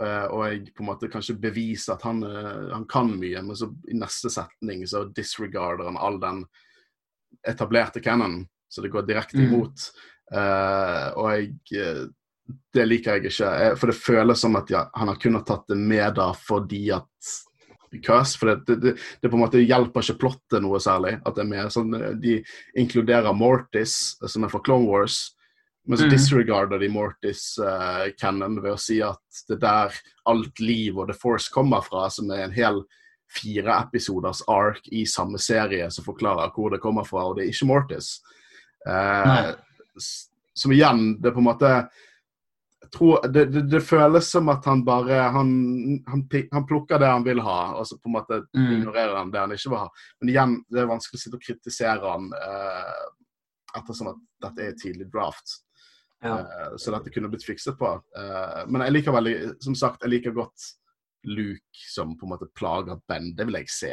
[0.00, 3.56] Uh, og jeg på en måte kanskje beviser at han, uh, han kan mye, men
[3.56, 6.44] så i neste setning så disregarder han all den
[7.46, 9.46] etablerte canon, så det går direkte Mm.
[9.54, 9.90] imot.
[10.32, 12.10] Eh, og jeg
[12.72, 13.58] Det liker jeg ikke.
[13.58, 16.32] Jeg, For det føles som at ja, han har kun har tatt det med da
[16.32, 17.08] fordi at
[17.94, 21.16] Because, for det, det, det, på en måte hjelper ikke plottet noe særlig.
[21.22, 22.36] at det er med, sånn, eh, De
[22.80, 25.22] inkluderer Mortis, eh, som er fra Clone Wars,
[25.86, 26.10] men så mm.
[26.14, 29.98] disregarder de Mortis uh, canon ved å si at det er der
[30.32, 32.80] alt liv og The Force kommer fra, som er en hel
[33.34, 37.52] fire episoders ark i samme serie som forklarer hvor det kommer fra, og det er
[37.52, 38.14] ikke Mortis.
[38.88, 39.52] Uh,
[40.56, 41.74] som igjen, det er på en måte
[42.94, 45.50] tror, det, det, det, føles som at han bare han,
[46.06, 48.70] han, han, plukker det han vil ha, og så på en måte mm.
[48.78, 49.90] ignorerer han det han ikke vil ha.
[50.20, 53.04] Men igjen, det er vanskelig å sitte og kritisere han eh,
[53.80, 55.58] ettersom at dette er tidlig draft.
[56.24, 56.38] Ja.
[56.40, 57.90] Eh, så dette kunne blitt fikset på.
[58.16, 60.70] Eh, men jeg liker veldig, som sagt, jeg liker godt
[61.28, 63.32] Luke som på en måte plager Ben.
[63.36, 63.92] Det vil jeg se.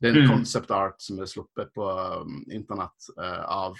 [0.00, 0.32] Det er en mm.
[0.36, 3.78] concept art som er sluppet på um, internett uh, av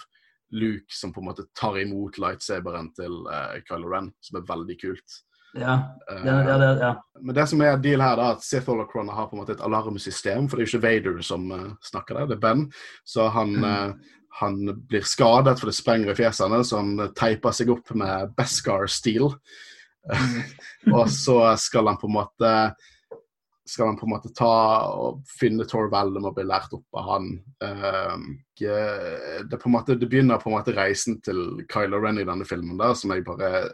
[0.52, 4.76] Luke som på en måte tar imot lightsaberen til uh, Kylo Ren, som er veldig
[4.80, 5.20] kult.
[5.54, 5.74] Ja,
[6.24, 7.04] ja, ja, ja.
[7.22, 9.62] Men det som er deal her, da, at Sith Holocron har på en måte et
[9.62, 10.48] alarmsystem.
[10.50, 12.64] For det er jo ikke Vader som uh, snakker der, det er Ben.
[13.07, 13.68] Så han, mm.
[13.68, 14.59] uh, han
[14.90, 19.30] blir skadet, for det sprenger i fjesene, så han teiper seg opp med Beskar-stil.
[20.11, 20.40] Mm.
[20.98, 22.50] og så skal han på en måte
[23.68, 24.55] skal han på en måte ta
[24.92, 27.31] og finne Tor Vellum og bli lært opp av han.
[27.64, 28.27] Uh,
[28.61, 32.46] det, på en måte, det begynner på en måte reisen til Kylo Ren i denne
[32.48, 33.70] filmen, der, som jeg bare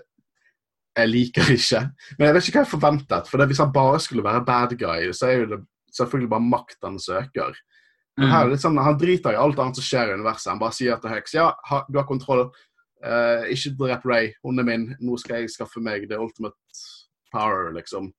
[0.99, 1.81] Jeg liker ikke.
[2.19, 3.29] Men jeg vet ikke hva jeg forventet.
[3.31, 5.61] For det, hvis han bare skulle være bad guy, så er jo det
[5.95, 7.55] selvfølgelig bare makt han søker.
[8.19, 10.51] Men her er det litt sånn, Han driter i alt annet som skjer i universet.
[10.53, 11.51] Han bare sier til Hex ja,
[11.89, 12.49] du har kontroll.
[13.01, 14.91] Uh, ikke drep Ray, hun er min.
[15.01, 16.83] Nå skal jeg skaffe meg the ultimate
[17.33, 18.11] power, liksom.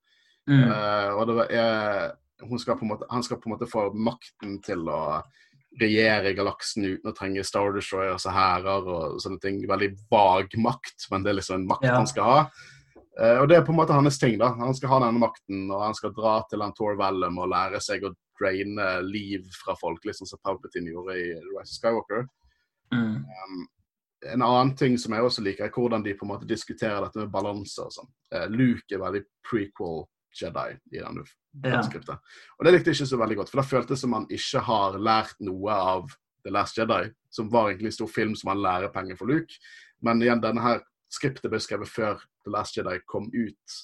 [0.52, 0.66] Mm.
[0.68, 2.12] Uh, og er,
[2.60, 5.22] skal måte, han skal på en måte få makten til å
[5.80, 9.62] regjere galaksen uten å trenge Star Destroyers og hærer og sånne ting.
[9.70, 11.98] Veldig vag makt, men det er liksom en makt ja.
[12.00, 12.40] han skal ha.
[13.20, 14.38] Uh, og det er på en måte hans ting.
[14.42, 14.54] da.
[14.60, 18.08] Han skal ha denne makten, og han skal dra til Antor Vellum og lære seg
[18.08, 22.26] å draine liv fra folk, liksom som Palpatine gjorde i Rise of Skywalker.
[22.92, 23.22] Mm.
[23.24, 23.62] Um,
[24.32, 27.22] en annen ting som jeg også liker, er hvordan de på en måte diskuterer dette
[27.22, 28.10] med balanse og sånn.
[28.34, 30.04] Uh, Luke er veldig prequel
[30.38, 31.24] Jedi i denne
[31.66, 31.82] ja.
[31.84, 32.34] skriptet.
[32.58, 34.98] Og det likte jeg ikke så veldig godt, for da føltes som han ikke har
[35.02, 36.12] lært noe av
[36.46, 39.60] The Last Jedi, som var egentlig en stor film som han lærer penger for Luke.
[40.02, 43.80] Men igjen, denne her skriptet ble skrevet før The Last Jedi kom ut,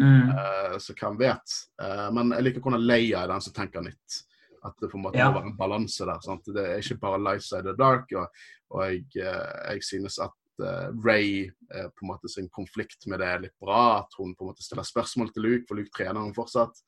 [0.00, 0.28] mm.
[0.32, 1.56] uh, så hvem vet.
[1.82, 4.22] Uh, men jeg liker hvordan Leia er den som tenker nytt.
[4.62, 5.26] At det på en måte ja.
[5.26, 6.20] må være en balanse der.
[6.22, 6.46] Sant?
[6.54, 8.12] Det er ikke bare Light Side of Dark.
[8.14, 13.22] Og, og jeg, uh, jeg synes at Ray uh, på en måte sin konflikt med
[13.22, 14.02] det er litt bra.
[14.02, 16.84] At hun på en måte stiller spørsmål til Luke, for Luke trener hun fortsatt.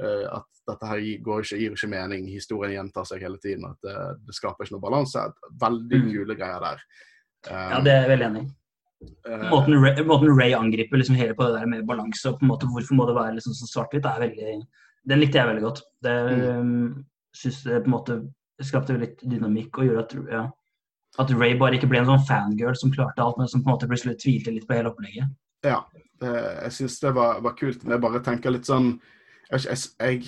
[0.00, 2.26] Uh, at dette her går ikke, gir ikke mening.
[2.32, 3.68] Historien gjentar seg hele tiden.
[3.70, 3.96] At det,
[4.26, 5.28] det skaper ikke noe balanse.
[5.62, 6.12] Veldig mm.
[6.12, 6.84] kule greier der.
[7.44, 8.52] Ja, det er jeg veldig enig i.
[9.50, 12.52] Måten Ray, måten Ray angriper liksom hele på det der med balanse og på en
[12.54, 14.06] måte hvorfor må det være liksom så svart-hvitt,
[15.04, 15.82] Den likte jeg veldig godt.
[16.02, 16.14] Det
[16.64, 17.04] mm.
[17.36, 18.16] synes det på en måte
[18.62, 20.44] skapte litt dynamikk og gjorde at ja,
[21.22, 23.76] at Ray bare ikke ble en sånn fangirl som klarte alt, men som på en
[23.76, 25.30] måte plutselig tvilte litt på hele opplegget.
[25.64, 25.84] Ja,
[26.22, 27.84] jeg syns det var, var, kult.
[27.84, 28.96] Men jeg bare tenker litt sånn
[29.50, 30.26] Jeg, jeg,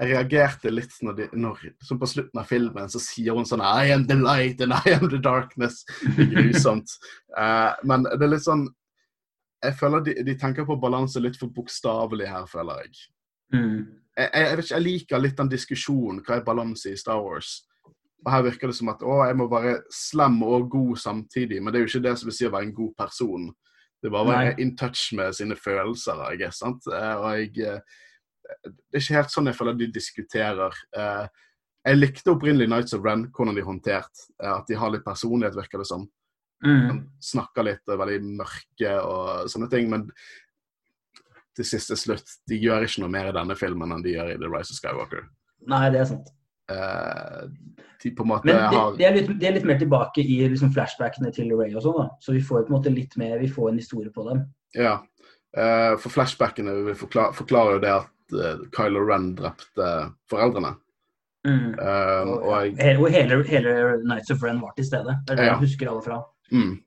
[0.00, 3.62] jeg reagerte litt når, de, når Som på slutten av filmen så sier hun sånn
[3.62, 5.84] I am the light and I am the darkness.
[6.16, 6.92] Det er grusomt.
[7.36, 8.66] uh, men det er litt sånn
[9.64, 13.02] Jeg føler de, de tenker på balanse litt for bokstavelig her, føler jeg.
[13.52, 13.80] Mm.
[14.16, 16.22] Jeg, jeg, jeg liker litt den diskusjonen.
[16.24, 17.58] Hva er balanse i Star Wars?
[18.20, 21.72] Og Her virker det som at å, jeg må være slem og god samtidig, men
[21.72, 23.46] det er jo ikke det som vil si å være en god person.
[24.00, 26.20] Det er bare å være in touch med sine følelser.
[26.36, 26.88] Jeg, sant?
[26.88, 30.78] Eh, og jeg, eh, det er ikke helt sånn jeg føler de diskuterer.
[30.96, 31.26] Eh,
[31.88, 35.80] jeg likte opprinnelig Nights of Ren, hvordan de håndterte at de har litt personlighet, virker
[35.80, 36.08] det som.
[36.60, 37.06] Mm.
[37.24, 39.86] snakker litt er veldig mørke og sånne ting.
[39.88, 40.02] Men
[41.56, 44.36] til siste slutt, de gjør ikke noe mer i denne filmen enn de gjør i
[44.40, 45.24] The Rise of Skywalker.
[45.72, 46.28] Nei, det er sant.
[48.02, 50.22] De på en måte Men det, har det, er litt, det, er litt, mer tilbake
[50.22, 52.06] i liksom flashbackene til Ray og sånn, da.
[52.22, 54.44] Så vi får på en måte litt mer, vi får en historie på dem.
[54.78, 55.00] Ja.
[55.50, 59.88] Uh, for flashbackene vi forklar, forklarer jo det at uh, Kylo Ren drepte
[60.30, 60.76] foreldrene.
[61.48, 61.72] Mm.
[61.74, 63.74] Uh, og, og, jeg, og hele, hele,
[64.06, 65.16] Nights of Ren var til stede.
[65.26, 65.56] Det er det ja.
[65.56, 66.20] jeg husker alle fra.
[66.54, 66.78] Mm.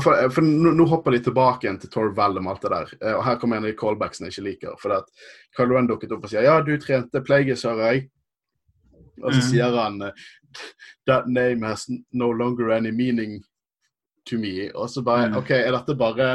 [0.00, 2.92] Fall, for nå, nå, hopper de tilbake igjen til Tor Vellum og alt det der.
[3.18, 4.78] og her kommer en av de callbacksene jeg ikke liker.
[4.80, 5.08] For at
[5.56, 8.06] Kylo Ren dukket opp og sier ja, du trente Plagueis, hører jeg.
[9.22, 9.46] Og så mm.
[9.48, 10.00] sier han
[11.08, 13.42] That name has no longer any meaning
[14.30, 14.70] to me.
[14.74, 15.38] Og så bare mm.
[15.42, 16.28] OK, er dette bare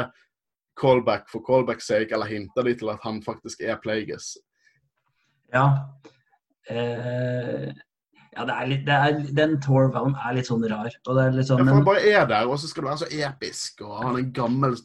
[0.80, 4.36] callback for callbacks sake, eller hinter de til at han faktisk er Plagueis?
[5.52, 5.66] Ja.
[6.70, 7.68] Uh,
[8.30, 10.92] ja, det er litt, det er, den Torvalen er litt sånn rar.
[11.08, 12.92] Og det er litt sånn, ja, for han bare er der, og så skal det
[12.92, 14.78] være så episk, og han er en gammel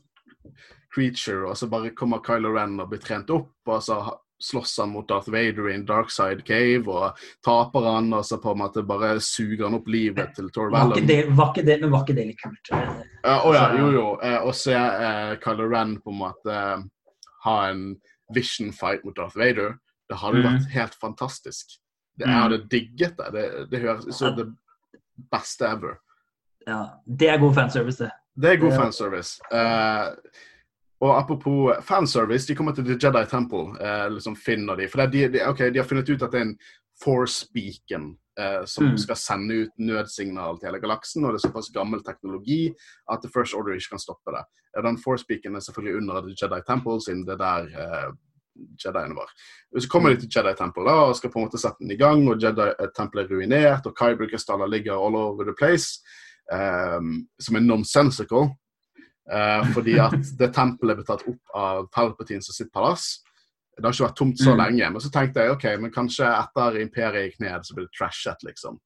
[0.95, 3.99] creature, og så bare kommer Kylo Ren og blir trent opp, og så
[4.43, 8.37] slåss han mot Darth Vader i en dark side cave, og taper han, og så
[8.41, 10.91] på en måte bare suger han opp livet til Tor Vallum.
[10.91, 12.71] Var ikke det, var ikke det, men var ikke det litt kult?
[12.73, 14.05] Uh, oh, ja, jo, jo.
[14.19, 16.83] Uh, og se uh, Kylo Ren på en måte uh,
[17.45, 17.87] ha en
[18.35, 19.77] vision fight mot Darth Vader.
[20.09, 20.45] Det hadde Mm.
[20.51, 21.77] vært helt fantastisk.
[22.17, 23.31] Det, jeg hadde digget det.
[23.33, 24.45] Det, det høres ut som det
[25.31, 25.97] beste ever.
[26.67, 28.11] Ja, det er god fanservice, det.
[28.35, 29.39] Det er god fanservice.
[29.53, 30.05] Eh,
[31.01, 33.75] og apropos fanservice, de kommer til The Jedi Temple.
[33.81, 34.87] Eh, liksom finner de.
[34.87, 36.57] For det de, de, okay, de har funnet ut at det er en
[37.03, 38.97] Force Beacon eh, som Mm.
[38.97, 41.25] skal sende ut nødsignal til hele galaksen.
[41.25, 42.73] Og det er såpass gammel teknologi
[43.11, 44.43] at The First Order ikke kan stoppe det.
[44.83, 48.11] Den Force Beacon er selvfølgelig under The Jedi Temple, siden det er der eh,
[48.85, 49.29] Jediene var.
[49.79, 51.97] Så kommer de til Jedi Temple da, og skal på en måte sette den i
[51.99, 52.23] gang.
[52.29, 55.99] og Jedi eh, Temple er ruinert, og Kyber-krystaller ligger all over the place.
[56.53, 57.01] eh,
[57.39, 58.49] som er nonsensical.
[59.31, 63.21] Eh, fordi at det tempelet ble tatt opp av Palpatine som sitt palass.
[63.75, 64.59] Det har ikke vært tomt så Mm.
[64.61, 64.91] lenge.
[64.91, 68.43] Men så tenkte jeg ok, men kanskje etter imperiet gikk ned, så blir det trashet,
[68.47, 68.77] liksom.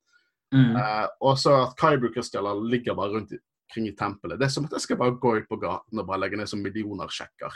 [0.56, 0.75] Mm.
[0.82, 4.39] Eh, og så at Kaibu-krystaller ligger bare rundt omkring i tempelet.
[4.39, 6.49] Det er som at jeg skal bare gå ut på gaten og bare legge ned
[6.49, 7.54] som millioner sjekker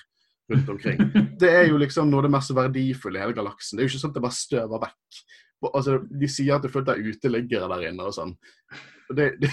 [0.52, 1.00] rundt omkring.
[1.42, 3.78] Det er jo liksom noe av det mest verdifulle i hele galaksen.
[3.78, 5.24] Det er jo ikke sånn at det bare støver vekk.
[5.74, 8.36] Altså, de sier at det er fullt av uteliggere der inne og sånn.
[9.10, 9.50] Og Det, det,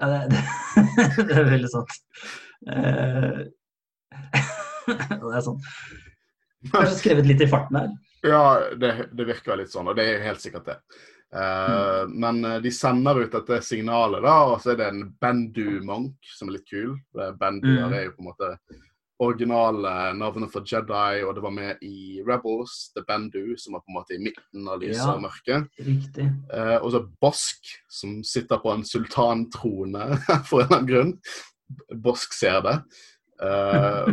[0.00, 0.42] Ja, det, det,
[1.30, 1.96] det er veldig sant.
[2.60, 3.46] Uh,
[4.90, 5.60] det er sånn.
[6.72, 7.92] Kanskje skrevet litt i farten her.
[8.26, 8.42] Ja,
[8.76, 10.76] det, det virker litt sånn, og det er helt sikkert det.
[11.32, 15.80] Eh, Men eh, de sender ut dette signalet, da, og så er det en Bendu
[15.88, 16.98] Monk som er litt kul.
[17.16, 17.94] Bendu Benduer Mm.
[17.96, 18.50] er jo på en måte
[19.20, 23.92] originale navnet for Jedi, og det var med i Rebels, The Bendu, som var på
[23.92, 25.14] en måte i midten av lyset Ja.
[25.14, 25.68] og mørket.
[25.84, 26.26] Riktig.
[26.52, 30.08] Eh, og så Bosk, som sitter på en sultantrone
[30.48, 31.12] for en eller annen grunn.
[32.02, 32.76] Bosk ser det.
[33.42, 34.10] Eh,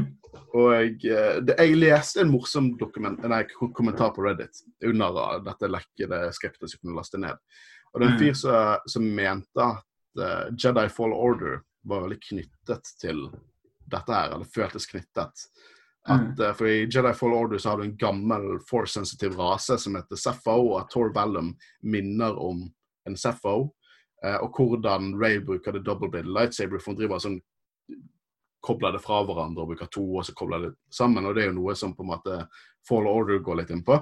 [0.57, 3.43] og eh, det, jeg leste en morsom dokument, nei,
[3.75, 7.39] kommentar på Reddit under dette lekkede skriptet som kunne laste ned.
[7.93, 8.23] Og det er en Mm.
[8.25, 13.29] fyr som, som mente at uh, Jedi Fall Order var veldig knyttet til
[13.87, 15.47] dette her, eller føltes knyttet.
[16.07, 19.95] At, eh, for I Jedi Fall Order så har du en gammel force-sensitiv rase som
[19.95, 22.61] heter Sepho, og at Tor Vellum minner om
[23.07, 23.73] en Sepho.
[24.23, 27.41] Eh, og hvordan Ray bruker det double-bladed lightsaber, for hun driver sånn
[28.67, 31.25] kobler det fra hverandre og bruker to, og så kobler det sammen.
[31.25, 32.47] og Det er jo noe som på en måte
[32.87, 33.93] Fall Order går litt inn på.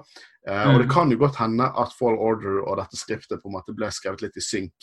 [0.47, 0.93] Eh, Og det Mm.
[0.93, 4.21] kan jo godt hende at Fall Order og dette skriftet på en måte ble skrevet
[4.21, 4.73] litt i synk.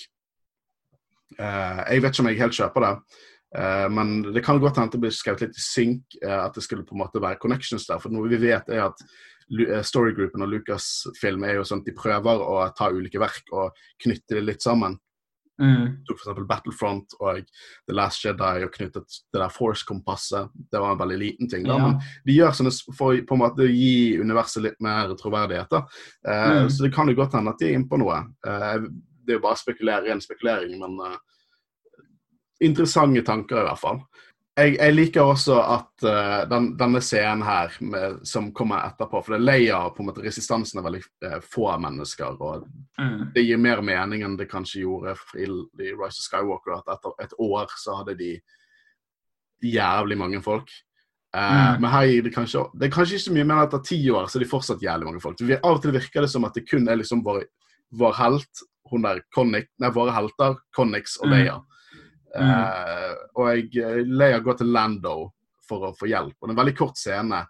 [1.39, 3.03] Eh, jeg vet ikke om jeg helt kjøper det.
[3.59, 6.65] Eh, men det kan godt hende det blir skrevet litt i synk, eh, at det
[6.65, 8.01] skulle på en måte være connections der.
[8.03, 11.97] For noe vi vet er at eh, Storygroupen og Lucasfilm er jo sånn at de
[11.97, 14.99] prøver å ta ulike verk og knytte det litt sammen.
[15.61, 16.01] Mm.
[16.09, 16.39] tok f.eks.
[16.49, 17.43] Battlefront og
[17.87, 20.49] The Last Jedi og knyttet det der Force-kompasset.
[20.73, 21.67] Det var en veldig liten ting.
[21.69, 21.83] da, Ja.
[21.85, 25.69] men De gjør sånne for på en måte gi universet litt mer troverdighet.
[25.71, 25.85] da.
[26.27, 26.71] Mm.
[26.73, 28.25] Så det kan jo godt hende at de er inne på noe.
[28.43, 30.99] Det er jo bare spekulere, ren spekulering, men
[32.65, 34.03] interessante tanker i hvert fall.
[34.53, 39.33] Jeg, jeg liker også at uh, den, denne scenen her med, som kommer etterpå, for
[39.33, 42.37] det Leia på en måte resistansen er veldig uh, få mennesker.
[42.41, 42.67] og
[43.01, 43.33] Mm.
[43.35, 46.75] det gir mer mening enn det kanskje gjorde i, i Rise of Skywalker.
[46.77, 48.35] At etter et år så hadde de
[49.65, 50.69] jævlig mange folk.
[51.33, 51.41] Uh,
[51.73, 51.81] Mm.
[51.81, 54.27] Men her gir det kanskje Det er kanskje ikke så mye, men etter ti år
[54.29, 55.41] så er de fortsatt jævlig mange folk.
[55.41, 57.47] Vi, av og til virker det som at det kun er liksom vår,
[57.97, 61.63] vår helt, hun der Connick, nei, våre helter, Connix og Mm.
[62.37, 62.61] Leia.
[62.63, 65.17] Uh, og jeg, leier går til Lando
[65.69, 66.37] for å få hjelp.
[66.39, 67.43] Og det er en veldig kort scene.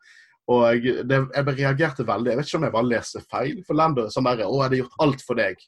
[0.53, 2.33] Og det, jeg reagerte veldig.
[2.33, 3.61] Jeg vet ikke om jeg bare leste feil.
[3.67, 5.63] For Lando er sånn der Å, jeg hadde gjort alt for deg.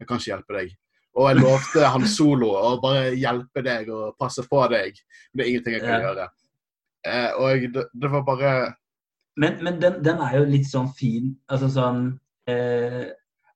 [0.00, 0.72] Jeg kan ikke hjelpe deg.
[1.14, 4.96] Og jeg lovte han solo å bare hjelpe deg og passe på deg.
[5.32, 6.08] Men det er ingenting jeg kan Ja.
[6.08, 6.30] gjøre.
[7.04, 8.50] Uh, og det, det var bare
[9.36, 11.98] Men, men den, den er jo litt sånn fin Altså sånn
[12.48, 13.10] eh,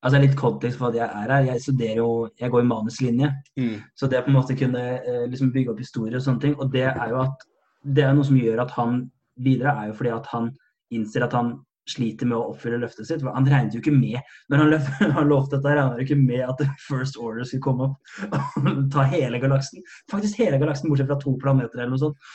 [0.06, 1.46] Altså litt kontekst for at jeg er her.
[1.48, 3.30] Jeg studerer jo Jeg går i manuslinje.
[3.58, 6.40] mm, Så det å på en måte kunne eh, liksom bygge opp historier og sånne
[6.44, 6.54] ting.
[6.58, 7.46] Og det er jo at
[7.82, 9.11] det er noe som gjør at han
[9.42, 10.52] bidrar, er jo fordi at han
[10.94, 11.56] innser at han
[11.88, 13.22] sliter med å oppfylle løftet sitt.
[13.24, 14.18] For han regnet jo ikke med
[14.50, 17.88] Når han, løp, han lovte dette, regnet han ikke med at First Order skulle komme
[17.88, 19.82] opp og ta hele galaksen.
[20.11, 22.18] Faktisk hele galaksen, bortsett fra to planeter eller noe sånt.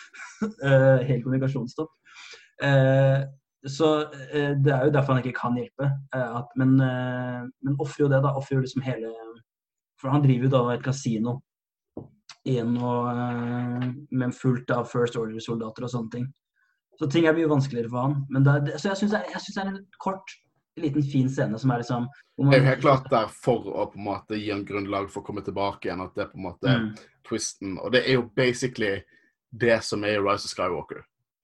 [0.43, 1.91] Eh, Helt kommunikasjonsstopp.
[3.63, 3.89] Eh, så
[4.33, 5.89] eh, det er jo derfor han ikke kan hjelpe.
[6.15, 8.33] eh, at, men uh, men ofrer jo det, da.
[8.35, 9.11] Ofrer jo liksom hele
[10.01, 11.41] For han driver jo da et kasino
[12.45, 16.25] igjen og, eh, med fullt av First Order-soldater og sånne ting.
[16.99, 18.25] Så ting er mye vanskeligere for han.
[18.29, 20.33] Men det, det, så jeg syns det, er- det er en kort,
[20.77, 23.85] liten, fin scene som er liksom hvor Jeg er jo helt klart der for å
[23.93, 26.01] på en måte gi en grunnlag for å komme tilbake igjen.
[26.03, 26.91] At det er på en måte Mm.
[27.29, 27.77] twisten.
[27.79, 29.03] Og det er jo basically
[29.53, 31.03] det som er Rise of Skywalker.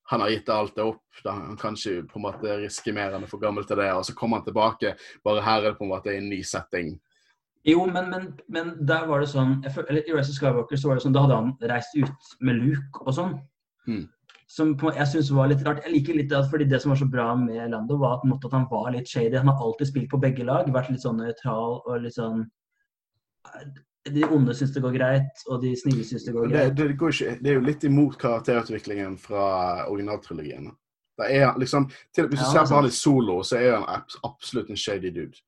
[0.09, 1.03] Han har gitt alt det opp.
[1.23, 3.91] Da han kan ikke på en måte riske mer enn er for gammel til det.
[3.93, 4.95] Og så kommer han tilbake.
[5.25, 6.95] Bare her er det på en måte en ny setting.
[7.67, 10.97] Jo, men, men, men der var det sånn eller I Rise of Skywalker så var
[10.97, 13.35] det sånn, da hadde han reist ut med Luke og sånn.
[13.89, 14.07] Hmm.
[14.49, 15.83] som på, jeg synes var litt rart.
[15.85, 18.55] Jeg liker litt at fordi Det som var så bra med Lando, var at, at
[18.55, 19.35] han var litt shady.
[19.37, 22.47] Han har alltid spilt på begge lag, vært litt sånn nøytral og litt sånn
[24.07, 26.75] De onde syns det går greit, og de snille syns det går greit.
[26.77, 29.43] det, går ikke, det er jo litt imot karakterutviklingen fra
[29.89, 30.69] originaltrilogien.
[31.19, 34.05] Det er liksom, til, hvis du Ja, ser på han i solo, så er han
[34.23, 35.41] absolutt en shady dude.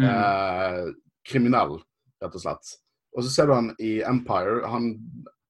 [0.00, 0.08] Mm.
[0.08, 0.92] Eh,
[1.28, 1.78] kriminell,
[2.22, 2.74] rett og slett.
[3.16, 4.66] Og så ser du han i Empire.
[4.72, 4.96] Han,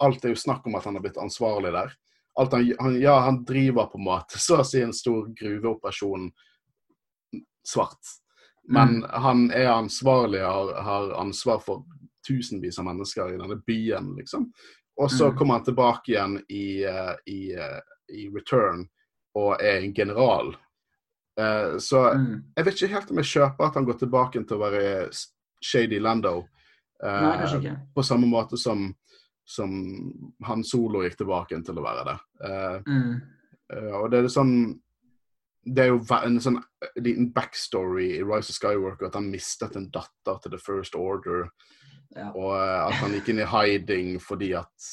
[0.04, 1.94] alt er jo snakk om at han har blitt ansvarlig der.
[2.36, 6.28] Han, han, ja, han driver på en måte så å si en stor gruveoperasjon
[7.68, 8.18] svart.
[8.68, 11.84] Men han er ansvarlig har, har ansvar for
[12.28, 14.50] tusenvis av mennesker i denne byen, liksom.
[15.00, 15.36] Og så Mm.
[15.38, 17.80] kommer han tilbake igjen i, eh, i, eh,
[18.10, 18.88] i Return
[19.34, 20.54] og er en general.
[21.40, 22.42] Uh, så Mm.
[22.56, 25.10] jeg vet ikke helt om jeg kjøper at han går tilbake til å være
[25.62, 26.46] Shady Lando.
[27.02, 27.76] Uh, Nei.
[27.96, 28.94] På samme måte som,
[29.46, 30.12] som
[30.44, 32.18] han Solo gikk tilbake til å være det.
[32.44, 33.22] Uh, Mm.
[33.94, 34.78] og det er sånn
[35.64, 36.60] Det er jo en sånn
[36.98, 41.50] liten backstory i Rise of Skywalker at han mistet en datter til The First Order,
[42.16, 42.28] Ja.
[42.36, 44.88] og eh, at han gikk inn i hiding fordi at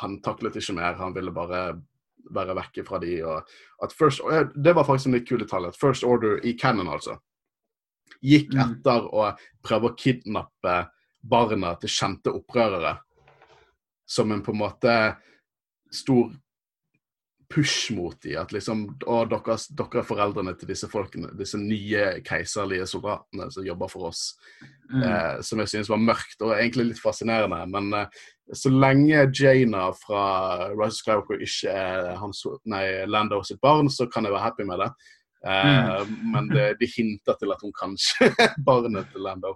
[0.00, 0.96] han taklet ikke mer.
[0.98, 1.60] Han ville bare
[2.32, 3.20] være vekke fra de.
[3.94, 5.68] First, eh, det var faktisk en litt kul detalj.
[5.68, 7.18] At First Order i Cannon, altså,
[8.22, 8.60] gikk Mm.
[8.64, 10.76] etter å prøve å kidnappe
[11.22, 12.98] barna til kjente opprørere.
[14.06, 15.16] Som en på en måte
[15.92, 16.32] stor
[17.52, 18.38] push mot dem.
[18.40, 23.66] At liksom Å, dere, dere er foreldrene til disse folkene, disse nye keiserlige soldatene som
[23.68, 24.32] jobber for oss
[24.92, 25.02] Mm.
[25.08, 27.62] eh, som jeg synes var mørkt og egentlig litt fascinerende.
[27.72, 28.18] Men eh,
[28.52, 34.04] så lenge Jaina fra Rise of Skywalker ikke er hans, nei, Lando sitt barn, så
[34.12, 34.90] kan jeg være happy med det.
[35.48, 39.54] Eh, Men det, de hinter til at hun kanskje er barnet til Lando.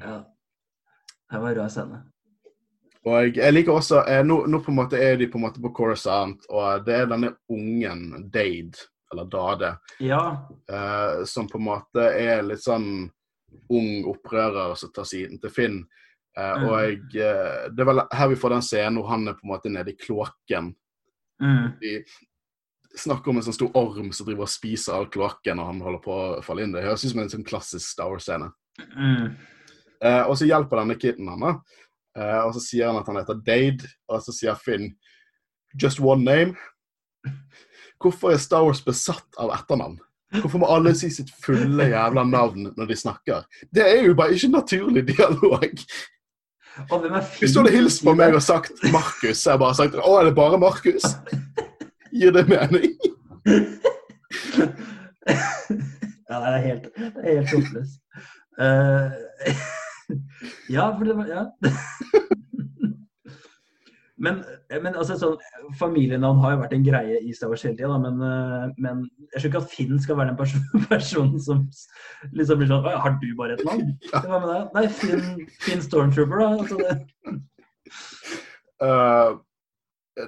[0.00, 0.20] ja.
[1.32, 1.98] Det var en rar scene.
[3.04, 5.62] Og jeg liker også eh, nå, nå på en måte er de på en måte
[5.62, 8.78] på Coruscant, og det er denne ungen, Dade,
[9.12, 10.20] eller Dade, Ja.
[10.70, 13.10] eh, som på en måte er litt sånn
[13.72, 15.82] ung opprører som tar siden til Finn.
[16.38, 16.68] Eh, Mm.
[16.68, 19.50] Og eh, det er vel her vi får den scenen hvor han er på en
[19.52, 20.70] måte nede i kloakken.
[21.42, 21.72] Mm.
[21.82, 22.04] De
[22.96, 26.00] snakker om en sånn stor orm som driver og spiser all kloakken, og han holder
[26.04, 26.72] på å falle inn.
[26.72, 28.50] Det høres ut som en sånn klassisk Star Wars-scene.
[28.96, 29.34] Mm.
[30.02, 31.52] Eh, og så hjelper denne kiden han, da.
[32.18, 34.92] Eh, og så sier han at han heter Dade, og så sier Finn
[35.80, 36.54] Just one name.
[38.02, 39.96] Hvorfor er Star Wars besatt av etternavn?
[40.40, 43.44] Hvorfor må alle si sitt fulle jævla navn når de snakker?
[43.72, 45.84] Det er jo bare ikke naturlig dialog.
[47.38, 50.12] Hvis du hadde hilst på meg og sagt Markus, så hadde jeg bare sagt Å,
[50.18, 51.04] er det bare Markus?
[52.12, 52.94] Gir det mening?
[56.28, 58.00] ja, det er helt, det er helt håpløst.
[58.60, 59.60] Eh,
[60.72, 61.44] ja, for det var Ja.
[64.22, 64.36] Men,
[64.70, 65.38] men altså, sånn,
[65.80, 69.00] familienavn har jo vært en greie i Star Wars hele tida, men, eh, men
[69.32, 71.64] jeg skjønner ikke at Finn skal være den perso- personen som
[72.38, 73.88] liksom blir sånn Har du bare et navn?
[74.12, 74.68] Hva med deg?
[74.76, 76.48] Nei, Finn, Finn Stormtrooper, da.
[76.60, 76.92] Altså, det.
[78.82, 79.40] Uh,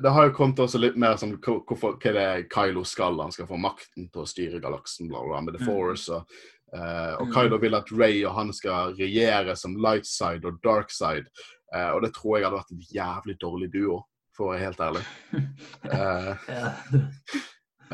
[0.03, 3.21] det har jo kommet også litt mer sånn hvor- hvorfor, hva det er Kylo skal.
[3.23, 5.71] Han skal få makten til å styre galaksen bla, bla, med The Mm.
[5.71, 6.09] Force.
[6.19, 6.27] Og,
[6.75, 7.33] eh, og Mm.
[7.35, 11.27] Kylo vil at Ray og han skal regjere som light side og dark side.
[11.75, 13.99] Uh, og det tror jeg hadde vært en jævlig dårlig duo,
[14.37, 15.05] for å være helt ærlig.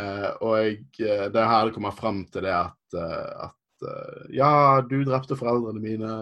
[0.00, 3.88] Uh, og jeg, det er her det kommer frem til det at, at
[4.32, 6.12] Ja, du drepte foreldrene mine.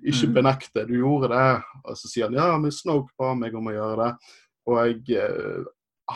[0.00, 1.64] Ikke benekte, benekt det, du gjorde det.
[1.82, 4.32] Og så sier han ja, men Snoke ba meg om å gjøre det.
[4.70, 5.24] Og jeg,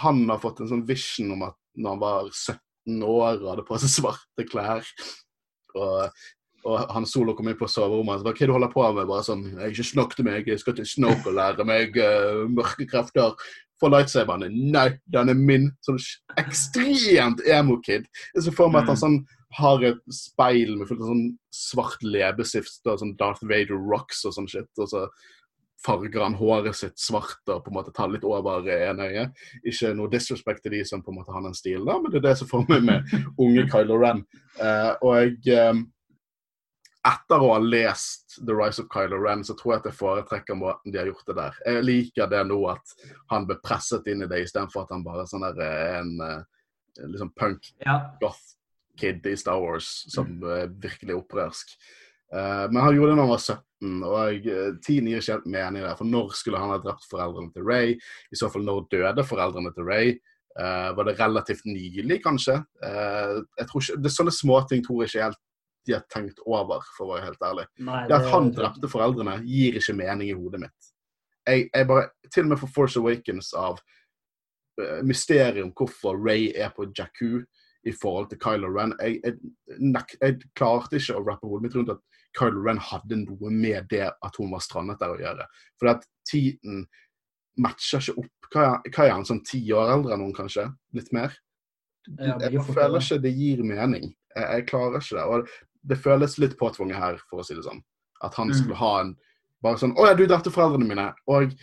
[0.04, 3.66] han har fått en sånn vision om at når han var 17 år og hadde
[3.66, 4.86] på seg svarte klær
[5.74, 6.24] og,
[6.64, 8.86] og han Solo kom inn på soverommet og sa hva er det du holder på
[8.96, 9.10] med?
[9.10, 12.44] Bare sånn, jeg ikke snakk til meg, jeg skal til Snoke og lære meg uh,
[12.50, 13.36] mørke krefter.
[13.82, 14.46] For lightsaberne.
[14.48, 15.64] Nei, den er min.
[15.82, 15.98] Sånn
[16.38, 18.04] ekstremt emo-kid.
[18.36, 19.16] Jeg ser for meg at han sånn
[19.58, 24.36] har et speil med fullt av sånn svart leppestift og sånn Darth Vader rocks og
[24.36, 24.70] sånn shit.
[24.78, 25.04] Og så
[25.84, 29.42] farger han håret sitt svart og på en måte tar litt over ene øyet.
[29.68, 32.22] Ikke noe disrespect til de som på en måte har den stilen, da, men det
[32.22, 34.22] er det som får meg med unge Kylo Ren.
[34.60, 35.82] Uh, og eh,
[37.04, 40.58] etter å ha lest The Rise of Kylo Ren, så tror jeg at jeg foretrekker
[40.58, 41.60] måten de har gjort det der.
[41.68, 42.96] Jeg liker det nå at
[43.32, 46.14] han ble presset inn i det, istedenfor at han bare er sånn der, er en
[46.22, 46.70] uh,
[47.02, 51.76] liksom punk-goth-kid i Star Wars som er virkelig opprørsk.
[52.32, 55.50] Eh, men han gjorde det da han var 17, og eh, tiden gir ikke helt
[55.56, 55.96] mening der.
[55.98, 57.96] For når skulle han ha drept foreldrene til Ray?
[58.32, 60.14] I så fall når døde foreldrene til Ray?
[60.54, 62.60] Uh, var det relativt nylig, kanskje?
[62.78, 65.40] Uh, jeg tror ikke, det er Sånne småting tror jeg ikke helt
[65.84, 67.64] de har tenkt over, for å være helt ærlig.
[67.82, 70.86] Nei, Det at han drepte foreldrene, gir ikke mening i hodet mitt.
[71.44, 73.82] Jeg, jeg bare, Til og med for Force Awakens av
[75.04, 77.42] mysteriet om hvorfor Ray er på Jakku
[77.86, 78.94] i forhold til Kylo Ren.
[79.00, 79.38] Jeg, jeg,
[80.20, 82.02] jeg klarte ikke å rappe hodet mitt rundt at
[82.38, 85.46] Kylo Ren hadde noe med det at hun var strandet der å gjøre.
[85.80, 86.86] For at tiden
[87.60, 88.48] matcher ikke opp.
[88.54, 90.68] Hva er, han, sånn ti år eldre enn hun, kanskje?
[90.94, 91.32] Litt mer?
[92.18, 94.10] Jeg føler ikke det gir mening.
[94.36, 95.24] Jeg, jeg klarer ikke det.
[95.24, 95.48] Og
[95.90, 97.82] det føles litt påtvunget her, for å si det sånn.
[98.24, 98.54] At han Mm.
[98.60, 99.14] skulle ha en
[99.64, 101.54] Bare sånn 'Å ja, du drepte foreldrene mine.' Og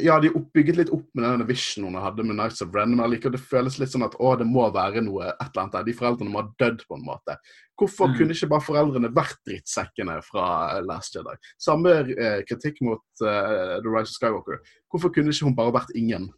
[0.00, 3.02] Ja, de oppbygget litt opp med denne visionen hun hadde med Nights of Ren, men
[3.04, 5.84] allikevel det føles litt sånn at å, det må være noe et eller annet der.
[5.90, 7.36] De foreldrene må ha dødd, på en måte.
[7.76, 8.14] Hvorfor Mm.
[8.16, 10.46] kunne ikke bare foreldrene vært drittsekkene fra
[10.78, 11.36] eh, Last Jedi?
[11.60, 14.62] Samme eh, kritikk mot eh, The Rise of Skywalker.
[14.88, 16.30] Hvorfor kunne ikke hun bare vært ingen?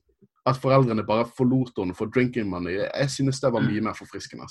[0.44, 2.80] At foreldrene bare forlot henne for drinking money.
[2.82, 3.70] Jeg synes det var Mm.
[3.70, 4.50] mye mer forfriskende.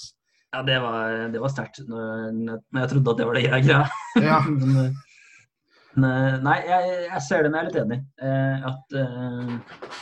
[0.54, 3.90] Ja, det var, det var sterkt når jeg trodde at det var det greia.
[4.22, 4.40] Ja.
[4.48, 4.96] men, men,
[6.02, 8.00] nei, jeg, jeg ser det, men jeg er litt enig.
[8.26, 9.98] Eh, at, eh,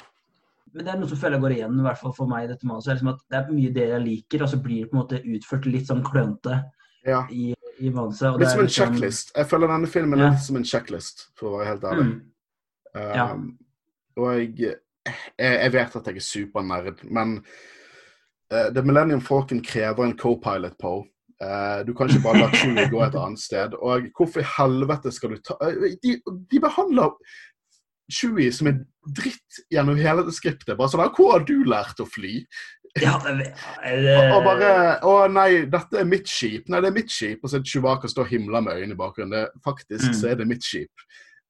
[0.72, 2.52] men det er noe som føler jeg går igjen, i hvert fall for meg i
[2.54, 2.94] dette manuset.
[2.94, 5.20] Liksom at det er mye det jeg liker, og så blir det på en måte
[5.34, 6.62] utført litt sånn klønete
[7.08, 7.26] ja.
[7.34, 7.50] i,
[7.82, 8.30] i manuset.
[8.30, 9.34] og Litt som en liksom- checklist.
[9.36, 10.30] Jeg føler denne filmen Ja.
[10.32, 12.08] litt som en checklist, for å være helt ærlig.
[12.12, 12.22] Mm,
[12.92, 13.26] Ja.
[13.32, 13.58] Um,
[14.20, 14.56] og jeg,
[15.08, 17.38] jeg, jeg vet at jeg er supernerd, men
[18.52, 21.06] uh, The Millennium Falcon krever en co-pilot på.
[21.42, 23.74] Uh, du kan ikke bare la Chewie gå et annet sted.
[23.82, 26.20] Og hvorfor i helvete skal du ta uh, De,
[26.52, 27.16] de behandler
[28.12, 28.82] Chewie som en
[29.18, 30.76] dritt gjennom hele det skriptet.
[30.78, 32.46] Bare sånn 'Hvor har du lært å fly?'
[33.00, 33.54] Ja, det,
[33.88, 36.68] Og, og bare 'Å nei, dette er mitt skip'.
[36.70, 37.40] Nei, det er mitt skip.
[37.44, 39.32] Og så er det Chewbacca står og himler med øynene i bakgrunnen.
[39.32, 40.14] Det, faktisk Mm.
[40.20, 40.92] så er det mitt skip.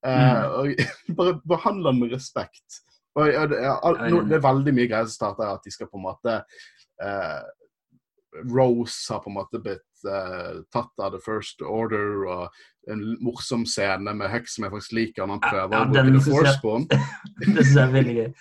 [0.06, 0.46] Eh, Mm.
[0.56, 0.76] og
[1.18, 2.80] bare behandle den med respekt.
[3.16, 5.66] Og ja, det, er, al- er no, det er veldig mye greier som starter at
[5.66, 6.44] de skal på en måte
[7.04, 7.42] eh,
[8.54, 13.66] Rose har på en måte blitt uh, tatt av The First Order, og en morsom
[13.70, 16.26] scene med Hux som jeg faktisk liker, når han prøver ja, å bruke The synes
[16.26, 16.60] jeg- Force
[17.42, 18.34] det syns jeg er veldig gøy.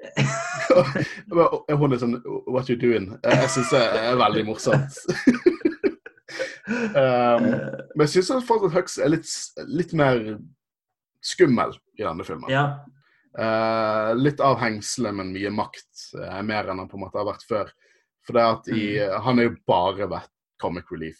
[1.80, 2.14] Hun er sånn
[2.48, 3.10] What you doing?
[3.20, 4.96] Eh, Jeg syns det er veldig morsomt.
[6.96, 9.28] um, men jeg syns fortsatt Hux er litt,
[9.68, 10.22] litt mer
[11.24, 12.50] skummel i denne filmen.
[12.52, 12.64] ja.
[13.30, 15.86] Uh, litt av hengselet, men mye makt.
[16.18, 17.68] Uh, mer enn han på en måte har vært før.
[18.26, 20.28] For det at i, Han har jo bare vært
[20.60, 21.16] comic relief.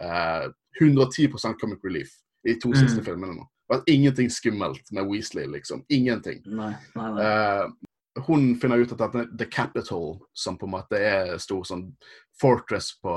[0.00, 0.48] Eh,
[0.80, 2.10] 110% comic relief
[2.46, 2.76] i to Mm.
[2.76, 3.44] siste filmene nå.
[3.70, 5.84] Det vært ingenting skummelt med Weasley, liksom.
[5.90, 6.42] Ingenting.
[6.46, 7.24] Nei, nei, nei.
[7.24, 7.66] Eh,
[8.26, 11.92] hun finner ut at dette The Capital, som på en måte er stor sånn
[12.40, 13.10] fortress på,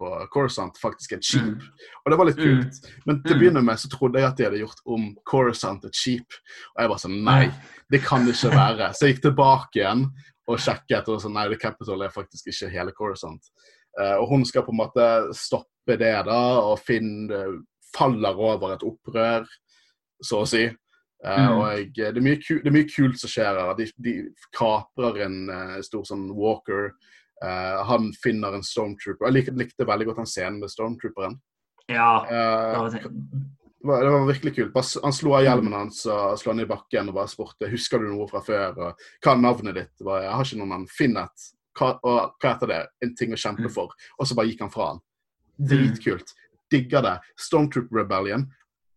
[0.00, 1.42] på Coruscant, faktisk er et skip.
[1.42, 1.62] Mm.
[2.04, 2.62] Og det var litt Mm.
[2.64, 2.90] kult.
[3.06, 3.40] Men til å Mm.
[3.40, 6.26] begynne med så trodde jeg at de hadde gjort om Coruscant et skip.
[6.76, 7.50] Og jeg var sånn Nei,
[7.90, 8.90] det kan det ikke være.
[8.92, 10.10] Så jeg gikk tilbake igjen
[10.50, 13.50] og sjekket, og så nei, The Capital er faktisk ikke hele Coruscant.
[13.98, 17.28] Uh, og hun skal på en måte stoppe det da, og Finn
[17.94, 19.44] faller over et opprør,
[20.24, 20.66] så å si.
[20.66, 20.80] Uh,
[21.24, 21.50] Mm.
[21.56, 23.70] og det, er mye ku, det er mye kult som skjer her.
[23.78, 24.12] De, de
[24.52, 26.92] kaprer en uh, stor sånn walker.
[27.44, 29.26] Eh, han finner en stormtrooper.
[29.26, 31.34] Jeg likte, likte veldig godt den scenen med stormtrooperen.
[31.90, 32.24] Ja.
[32.24, 33.10] det var det,
[33.84, 34.72] det- var, det var virkelig kult.
[34.72, 38.00] Bare, han slo av hjelmen hans og slo han i bakken og bare spurte husker
[38.00, 38.78] du noe fra før.
[38.78, 39.92] og Hva er navnet ditt?
[40.04, 40.86] Bare, jeg har ikke noen navn.
[40.88, 41.50] Finn et.
[41.76, 42.86] Hva, og hva heter det?
[43.02, 43.70] En ting å kjempe Mm.
[43.74, 43.90] for.
[44.18, 45.00] Og så bare gikk han fra han.
[45.60, 46.32] Dritkult.
[46.70, 47.18] Digger det.
[47.38, 48.46] Stormtrooper Rebellion.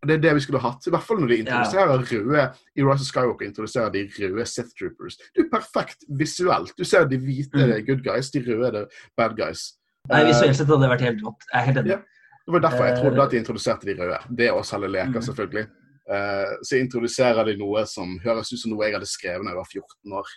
[0.05, 0.85] Det er det vi skulle hatt.
[0.87, 2.43] I hvert fall når de introduserer røde
[2.77, 5.17] i Rise of Skywalker introduserer de røde Sith Troopers.
[5.35, 6.71] Det er perfekt visuelt.
[6.77, 7.85] Du ser de hvite Mm.
[7.85, 8.85] good guys, de røde
[9.17, 9.73] bad guys.
[10.09, 11.41] Nei, Eh, visuelt sett hadde det vært helt rått.
[11.51, 11.89] Jeg er helt enig.
[11.89, 11.99] Ja.
[12.47, 14.17] Det var derfor jeg Eh, trodde at de introduserte de røde.
[14.37, 15.25] Det å selge leker, Mm.
[15.27, 15.65] selvfølgelig.
[16.09, 19.57] Eh, så introduserer de noe som høres ut som noe jeg hadde skrevet da jeg
[19.57, 20.27] var 14 år.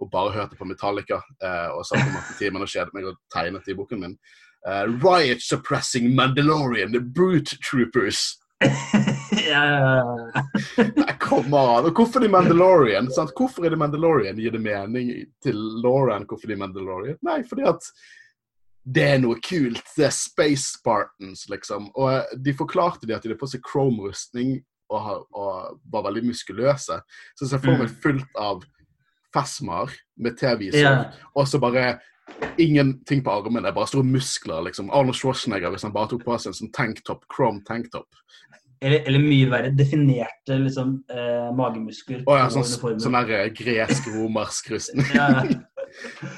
[0.00, 3.68] Og bare hørte på Metallica eh, og satt på mattetimen og kjedet meg og tegnet
[3.68, 4.16] i boken min.
[4.64, 8.36] Riot Suppressing Mandalorian, The Brute Troopers.
[9.32, 10.42] ja, ja, ja.
[11.00, 11.84] Nei, kom an!
[11.88, 13.10] Og hvorfor de Mandalorian?
[13.12, 13.32] Sant?
[13.36, 14.36] Hvorfor er det Mandalorian?
[14.40, 15.12] Gir det mening
[15.44, 17.16] til Lauren hvorfor de Mandalorian?
[17.24, 17.88] Nei, fordi at
[18.96, 19.82] det er noe kult.
[19.96, 21.90] Det er Space Spartans, liksom.
[21.94, 24.56] Og eh, de forklarte de at de hadde på seg chrome-rustning
[24.90, 26.96] og, og var veldig muskuløse.
[27.36, 27.96] Så jeg ser for meg Mm.
[28.02, 28.64] fullt av
[29.34, 31.12] fesmer med T-viser, yeah.
[31.38, 32.00] og så bare
[32.58, 34.62] ingenting på armene, bare store muskler.
[34.66, 34.90] liksom.
[34.90, 38.06] Arnold Schwarzenegger hvis han bare tok på seg en sånn tanktop, chrome tanktop.
[38.82, 42.22] Eller, eller mye verre, definerte liksom, eh, magemuskler.
[42.24, 42.64] Å ja, sånn,
[42.98, 45.06] sånn der eh, gresk-romersk rustning.
[45.14, 45.42] ja,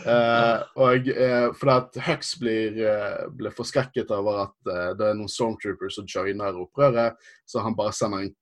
[0.06, 5.18] Eh, og uh, fordi at Hux blir, uh, blir forskrekket over at uh, det er
[5.18, 8.34] noen stormtroopers som joiner opprøret, så han bare sender en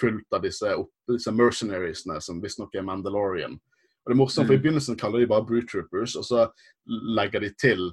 [0.00, 3.58] fullt av disse, opp, disse mercenariesene, som visstnok er Mandalorian.
[4.02, 4.62] Og det er morsomt, for I Mm.
[4.62, 6.48] begynnelsen kaller de bare Brute Troopers, og så
[6.86, 7.92] legger de til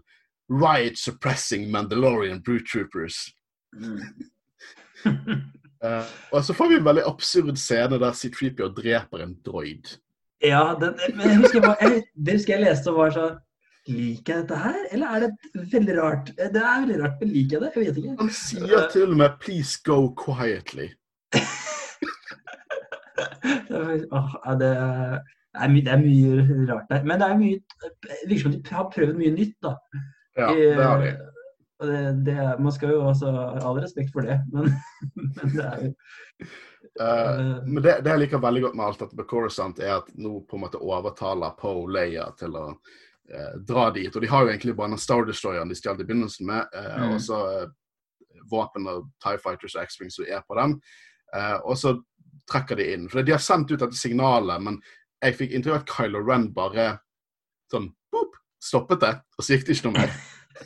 [0.50, 3.30] Riot Suppressing Mandalorian Brute Troopers.
[3.74, 4.02] Mm.
[5.80, 9.94] Eh, og så får vi en veldig absurd scene der C-3PO dreper en droid.
[10.42, 13.38] Ja, den, men jeg husker, jeg, det husker jeg leste og var sånn
[13.90, 15.30] Liker jeg dette her, eller er det
[15.72, 16.28] veldig rart?
[16.38, 17.70] Det er veldig rart, men liker jeg det?
[17.74, 18.16] Jeg vet ikke.
[18.20, 20.92] Han sier til og med 'please go quietly'.
[23.72, 23.80] det,
[25.56, 26.30] er my, det, er mye
[26.70, 27.04] rart der.
[27.04, 29.74] Men det er mye det virker som de har prøvd mye nytt, da.
[30.38, 31.12] Ja, det har de.
[31.80, 34.70] Det, det, man skal jo også ha all respekt for det, men,
[35.36, 35.94] men det er jo
[37.00, 40.10] Uh, men det, det, jeg liker veldig godt med alt dette med Coruscant, er at
[40.20, 44.12] nå på en måte overtaler Poe Leia til å uh, dra dit.
[44.12, 46.98] Og de har jo egentlig bare den Star Destroyeren de stjal i begynnelsen med, uh,
[47.00, 47.14] mm.
[47.14, 47.42] og så
[48.50, 50.80] våpen og Tie Fighters og X-Wings som er på den.
[51.68, 51.92] og så
[52.50, 53.04] trekker de inn.
[53.10, 54.80] For De har sendt ut dette signalet, men
[55.22, 56.88] jeg fikk inntrykk av at Kylo Ren bare
[57.70, 60.16] sånn boop, stoppet det, og så gikk det ikke noe mer.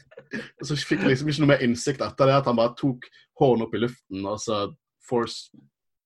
[0.61, 3.09] og så fikk jeg liksom ikke noe mer innsikt etter det, at han bare tok
[3.41, 4.63] hånden opp i luften, og så
[5.03, 5.51] Force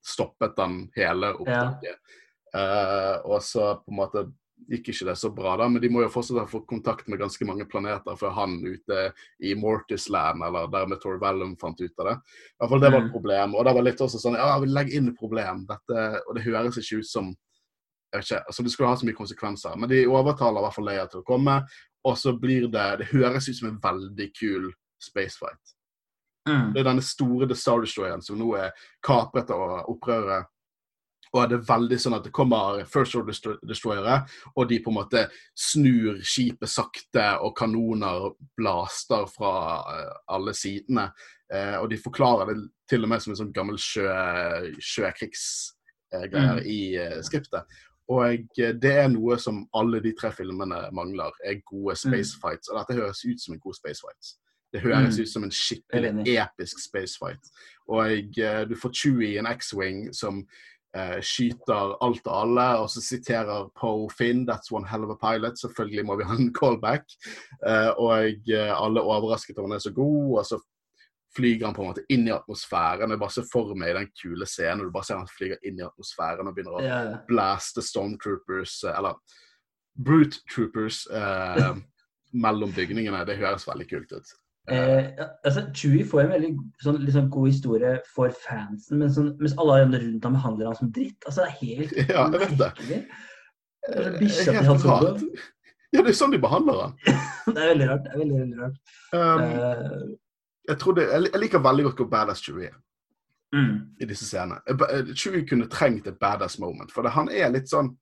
[0.07, 1.95] stoppet den hele opptaket.
[1.95, 2.25] Ja.
[2.55, 4.27] Uh, og så på en måte
[4.67, 7.19] gikk ikke det så bra, da, men de må jo fortsatt ha fått kontakt med
[7.21, 9.11] ganske mange planeter før han ute
[9.45, 12.15] i Mortisland, eller dermed Torvellum, fant ut av det.
[12.17, 13.13] I hvert fall Det var et mm.
[13.13, 13.55] problem.
[13.55, 15.63] Og det var litt også sånn Ja, vi legger inn et problem.
[15.69, 17.35] Dette, og det høres ikke ut som
[18.07, 19.79] jeg vet ikke, altså Det skulle ha så mye konsekvenser.
[19.79, 21.57] Men de overtaler i hvert fall Leia til å komme,
[22.07, 24.71] og så blir det Det høres ut som en veldig kul
[25.03, 25.76] spacefight.
[26.47, 26.69] Mm.
[26.73, 30.47] Det er denne store The Star Destroyeren som nå er kapret av opprøret.
[31.35, 34.21] Og det er veldig sånn at det kommer First Order Destroyere,
[34.55, 35.25] og de på en måte
[35.57, 41.09] snur skipet sakte, og kanoner blaster fra uh, alle sidene.
[41.47, 42.57] Eh, og de forklarer det
[42.91, 44.07] til og med som en sånn gammel sjø,
[44.83, 46.65] sjøkrigsgreier mm.
[46.67, 46.79] i
[47.23, 47.77] skriptet.
[48.11, 51.95] Og det er noe som alle de tre filmene mangler, er gode.
[52.07, 52.19] Mm.
[52.19, 54.35] Og dette høres ut som en god spacefight.
[54.73, 55.21] Det høres mm.
[55.21, 57.51] ut som en skikkelig episk spacefight.
[57.87, 60.41] Og uh, du får Chewie i en X-wing som
[60.97, 65.19] uh, skyter alt og alle, og så siterer Poe Finn 'That's one hell of a
[65.23, 65.61] pilot'.
[65.61, 67.05] Selvfølgelig må vi ha en callback.
[67.63, 70.59] Uh, og alle er overrasket over han er så god, og så
[71.37, 73.11] flyger han på en måte inn i atmosfæren.
[73.11, 74.87] Jeg bare ser for meg den kule scenen.
[74.87, 77.11] Du bare ser han flyger inn i atmosfæren og begynner å yeah.
[77.29, 79.19] blaste Stormtroopers, eller
[79.93, 81.03] Brute Troopers,
[82.45, 83.21] mellom bygningene.
[83.27, 84.33] Det høres veldig kult ut.
[84.67, 85.05] Eh,
[85.47, 86.49] altså, Chewie får en veldig
[86.83, 90.79] sånn, liksom, god historie for fansen, men sånn, mens alle andre rundt ham behandler ham
[90.79, 91.19] som dritt.
[91.23, 92.71] Altså, det er helt Ja, jeg vet det.
[92.83, 92.97] Det
[94.27, 95.23] er helt rart.
[95.95, 96.97] Ja, det er sånn de behandler han.
[97.53, 98.03] det er veldig rart.
[98.03, 98.81] Det er veldig, veldig rart.
[99.13, 100.03] Um, uh,
[100.67, 102.75] jeg, det, jeg, liker veldig godt hvor badass Chewie er
[103.55, 103.73] mm.
[104.03, 104.59] i disse scenene.
[104.67, 107.93] Eh, Chewie kunne trengt et badass moment, for det, han er litt sånn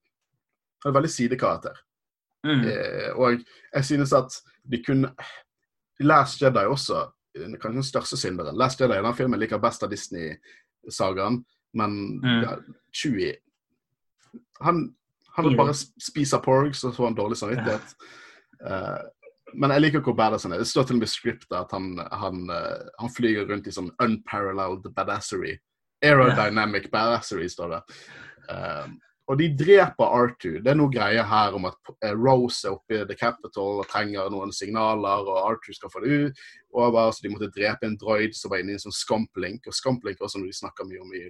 [0.83, 1.77] Han er veldig sidekarakter.
[2.45, 2.65] Mm.
[2.69, 3.39] Eh, og
[3.73, 4.35] jeg synes at
[4.69, 5.09] de kunne
[6.03, 8.57] Last Jedi også, kanskje den største synderen.
[8.57, 11.41] Last Jedi den filmen liker best av Disney-sagaen,
[11.75, 12.41] men mm.
[12.43, 12.55] ja,
[12.95, 13.33] Chewie
[14.63, 14.85] Han,
[15.35, 17.95] han bare spiser porgs og får en dårlig samvittighet.
[18.63, 19.03] Uh,
[19.55, 20.63] men jeg liker hvor badass han er.
[20.63, 23.73] Det står til og med i scriptet at han, han, uh, han, flyger rundt i
[23.75, 25.57] sånn unparalleled badassery.
[26.03, 27.81] Aerodynamic badassery, står det.
[28.47, 28.95] Uh,
[29.25, 30.59] og de dreper Arthur.
[30.61, 33.87] Det er noe greier her om at eh, Rose er oppe i The Capital og
[33.89, 36.43] trenger noen signaler, og Arthur skal få det ut
[36.77, 39.65] over, så de måtte drepe en droid som var inne i en sånn Scumplink.
[39.65, 41.23] Og Scumplink er også noe de snakker mye om i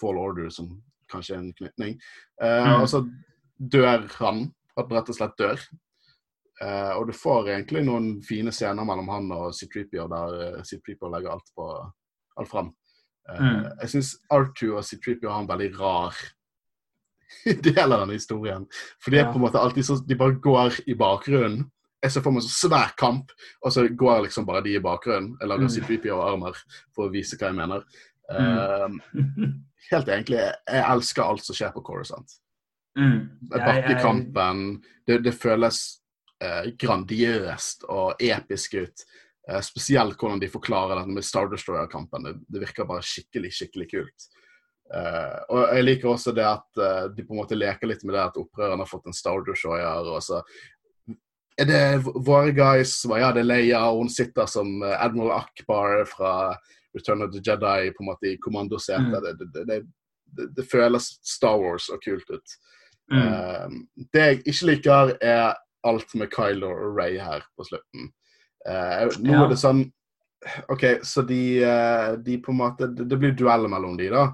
[0.00, 0.74] Fall Order, som
[1.12, 1.96] kanskje er en knytning.
[2.42, 2.74] Uh, mm.
[2.82, 3.00] Og så
[3.56, 4.50] dør han.
[4.80, 5.64] At rett og slett dør.
[6.62, 11.10] Uh, og du får egentlig noen fine scener mellom han og C-Tripio, der uh, C-Tripio
[11.12, 11.66] legger alt, på,
[12.40, 12.70] alt fram.
[13.28, 13.58] Uh, mm.
[13.82, 16.22] Jeg syns Arthur og C-Tripio har en veldig rar
[17.68, 18.66] del av denne historien.
[19.02, 21.66] For det er på en måte alltid sånn de bare går i bakgrunnen.
[22.02, 23.30] Jeg ser for meg en sånn svær kamp,
[23.62, 25.36] og så går liksom bare de i bakgrunnen.
[25.38, 25.74] Jeg lager mm.
[25.76, 26.56] C3PO armer
[26.94, 27.84] for å vise hva jeg mener.
[28.32, 28.96] Mm.
[29.14, 29.52] Uh,
[29.92, 32.38] helt egentlig, jeg elsker alt som skjer på Coruscant.
[32.98, 33.18] Mm.
[33.52, 34.64] Bakkekampen.
[35.06, 35.82] Det, det føles
[36.42, 39.06] uh, grandiøst og episk ut.
[39.50, 42.26] Uh, spesielt hvordan de forklarer dette med Star Destroyer-kampen.
[42.26, 44.28] Det, det, virker bare skikkelig, skikkelig kult.
[44.92, 48.12] Uh, og jeg liker også det at uh, de på en måte leker litt med
[48.12, 50.10] det at opprørerne har fått en Star Destroyer.
[50.12, 50.42] Og så
[51.60, 56.04] er det våre guys Ja, det er Leia, og hun sitter som uh, Admiral Akbar
[56.10, 56.34] fra
[56.92, 59.08] Return of the Jedi på en måte i kommandosetet.
[59.08, 59.24] Mm.
[59.24, 59.80] Det, det,
[60.36, 62.58] det, det, føles Star Wars og kult ut.
[63.12, 63.82] Mm.
[64.14, 68.06] det jeg ikke liker, er alt med Kylo og Ray her på slutten.
[68.64, 69.40] nå ja.
[69.42, 69.82] er det sånn
[70.72, 71.42] OK, så de,
[72.24, 74.30] de på en måte Det blir duell mellom de da.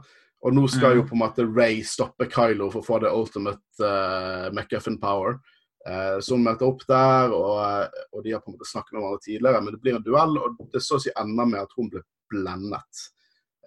[0.47, 1.09] Og nå skal jo mm.
[1.09, 5.41] på en måte Ray stoppe Kylo for å få det ultimate uh, McGuffin power.
[5.89, 8.95] Uh, så hun møter opp der, og, uh, og, de har på en måte snakket
[8.95, 11.65] om hverandre tidligere, men det blir en duell, og det så å si ender med
[11.65, 13.03] at hun blir blendet.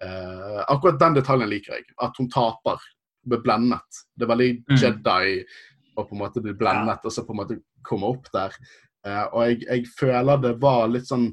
[0.02, 1.86] Uh, akkurat den detaljen liker jeg.
[2.02, 2.80] At hun taper.
[3.22, 4.02] Blir blendet.
[4.16, 4.78] Det er veldig Mm.
[4.80, 5.44] Jedi
[5.92, 8.56] å på en måte bli blendet, og så på en måte komme opp der.
[9.04, 11.28] Uh, og jeg, jeg føler det var litt sånn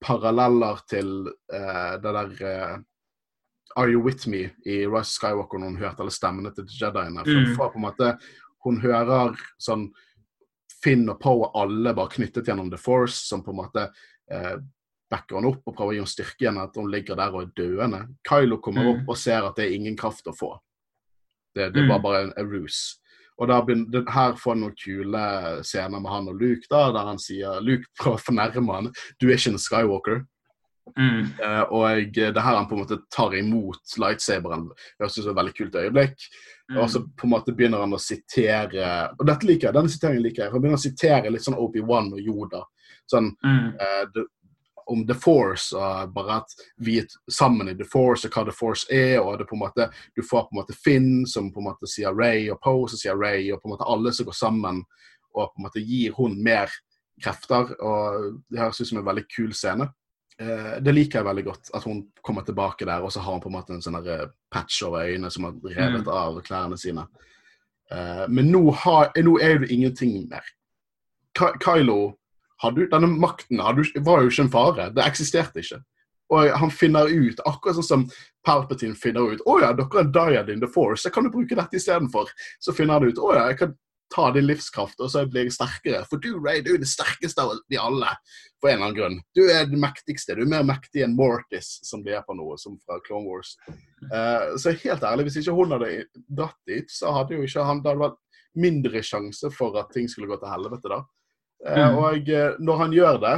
[0.00, 2.76] paralleller til eh, det der eh,
[3.76, 7.22] Are You With Me i Rise Skywalker når hun hørte alle stemmene til Jediene.
[7.24, 7.54] For, Mm.
[7.56, 8.18] for på en måte
[8.64, 9.90] Hun hører sånn
[10.82, 13.90] Finn og Poe er alle bare knyttet gjennom The Force, som på en måte
[14.30, 14.56] eh,
[15.10, 17.42] backer henne opp og prøver å gi henne styrke igjen at hun ligger der og
[17.42, 18.02] er døende.
[18.28, 18.90] Kylo kommer Mm.
[19.02, 20.58] opp og ser at det er ingen kraft å få.
[21.54, 21.88] Det, det Mm.
[21.88, 22.96] var bare en, en ruse.
[23.38, 27.04] Og da begynner, Her får han noen kule scener med han og Luke, da, der
[27.08, 28.92] han sier Luke prøver å fornærme han.
[29.18, 30.26] Du er ikke en Skywalker.
[30.96, 31.26] Mm.
[31.42, 34.68] Eh, og det er her han på en måte tar imot lightsaberen.
[35.00, 36.26] Høres ut som et veldig kult øyeblikk.
[36.70, 36.78] Mm.
[36.82, 40.22] Og så på en måte begynner han å sitere Og dette liker jeg, denne siteringen
[40.22, 40.52] liker jeg.
[40.52, 42.64] Han begynner å sitere litt sånn Obi-Wan og Yoda.
[43.10, 43.74] Sånn Mm.
[43.80, 44.24] eh, the,
[44.90, 48.52] om The Force, og bare at vi er sammen i The Force, og hva The
[48.52, 49.20] Force er.
[49.20, 51.86] og det på en måte, Du får på en måte Finn, som på en måte
[51.86, 54.84] sier Ray, og Poe som sier Ray, og på en måte alle som går sammen
[55.34, 56.68] og på en måte gir hun mer
[57.22, 57.70] krefter.
[57.80, 59.88] og Det høres ut som en veldig kul scene.
[60.40, 63.42] Eh, det liker jeg veldig godt, at hun kommer tilbake der, og så har hun
[63.44, 66.08] på en måte en sånn eh, patch over øynene som har revet Mm.
[66.08, 67.04] av klærne sine.
[67.92, 70.44] Eh, men nå, har, nå er det ingenting mer.
[71.36, 72.14] Ky Kylo
[72.62, 74.90] hadde, Denne makten hadde, var jo ikke en fare.
[74.94, 75.82] Det eksisterte ikke.
[76.30, 78.10] Og han finner ut, akkurat sånn som
[78.46, 81.56] Palpatine finner ut Å ja, dere er dyad in the force, jeg kan du bruke
[81.58, 82.30] dette istedenfor.
[82.60, 83.74] Så finner han ut Å ja, jeg kan
[84.14, 86.02] ta din livskraft, og så blir jeg sterkere.
[86.10, 88.10] For du, Ray, du er det sterkeste av de alle.
[88.60, 89.18] For en eller annen grunn.
[89.36, 90.34] Du er den mektigste.
[90.36, 93.54] Du er mer mektig enn Mortis, som de er på nå, som fra Clone Wars.
[94.10, 95.92] Uh, så helt ærlig, hvis ikke hun hadde
[96.26, 98.20] dratt dit, så hadde jo ikke han Det hadde vært
[98.60, 101.00] mindre sjanse for at ting skulle gå til helvete da.
[101.70, 101.98] Mm.
[102.00, 103.36] Og uh, når han gjør det,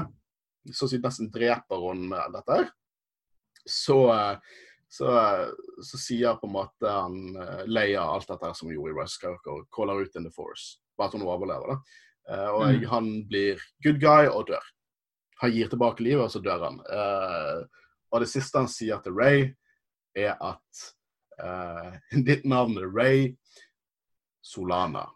[0.70, 2.70] så å si nesten dreper hun med dette her,
[3.68, 4.36] så, eh,
[4.93, 5.49] så, eh,
[5.82, 9.14] så sier på en måte han eh, Leia alt dette som hun gjorde i Rise
[9.16, 10.82] Skywalker, caller ut in the force.
[11.01, 11.78] Bare at hun overlever, da.
[12.28, 12.84] Uh, og Mm.
[12.90, 14.66] han blir good guy og dør.
[15.40, 16.76] Han gir tilbake livet, og så dør han.
[16.86, 17.64] Uh,
[18.12, 19.49] og det siste han sier til Ray,
[20.14, 20.84] er at
[22.28, 23.32] ditt navn er Ray
[24.45, 25.07] Solana.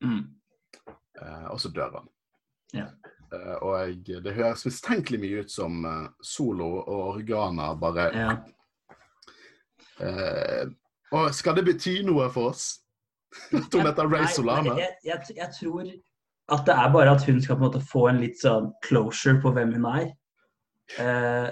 [0.00, 0.22] Mm.
[1.50, 2.08] Og så dør han.
[2.72, 2.94] Yeah.
[3.60, 5.82] Og jeg, det høres mistenkelig mye ut som
[6.22, 8.36] Solo og Organa bare Ja.
[10.00, 10.64] Eh,
[11.12, 12.80] Og skal det bety noe for oss?
[13.52, 14.76] At hun heter Ray Solana?
[14.78, 15.88] Jeg, jeg, jeg tror
[16.52, 19.40] at det er bare at hun skal på en måte få en litt sånn closure
[19.42, 20.10] på hvem hun er.
[21.00, 21.46] Eh,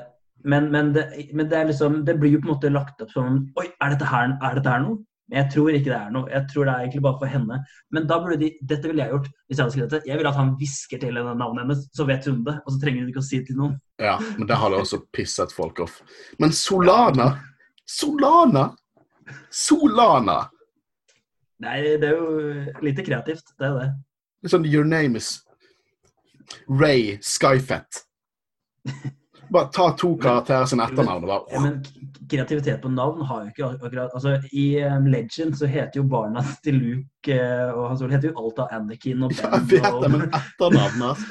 [0.44, 3.38] men, men, det, men det liksom Det blir jo på en måte lagt opp som
[3.56, 4.98] Oi, er dette her, er dette her noe?
[5.30, 6.28] Men jeg tror ikke det er noe.
[6.28, 7.56] Jeg tror det er egentlig bare for henne.
[7.94, 10.00] Men da burde de Dette ville jeg gjort hvis jeg hadde skrevet det.
[10.10, 12.58] Jeg ville at han hvisker til henne navnet hennes, så vet hun det.
[12.66, 13.78] Og så trenger hun ikke å si det til noen.
[14.02, 16.02] Ja, men det hadde også pisset folk off.
[16.42, 17.30] Men Solana
[17.98, 18.70] Solana!
[19.50, 20.38] Solana!
[21.62, 23.52] Nei, det er jo lite kreativt.
[23.58, 23.90] Det er det.
[24.42, 25.36] Er sånn Your name is
[26.66, 28.02] Ray Skyfett.
[29.52, 31.82] Bare ta to karakterer sin etternavn Ja, men
[32.30, 36.40] kreativitet på navn har jo ikke akkurat altså, I um, Legend så heter jo barna
[36.64, 39.44] til Luke eh, og Hans Ole heter jo alt av Anakin og Ben.
[39.44, 41.26] Ja, jeg vet og, det, men etternavnet altså.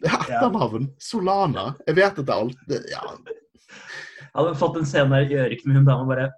[0.00, 0.88] Er Etternavn.
[0.98, 1.66] Solana.
[1.86, 3.04] Jeg vet at det er alt Ja,
[4.36, 6.30] hadde fått en scene i ørkenen med hun dama bare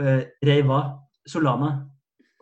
[0.00, 0.82] uh, Rey hva?
[1.28, 1.72] Solana?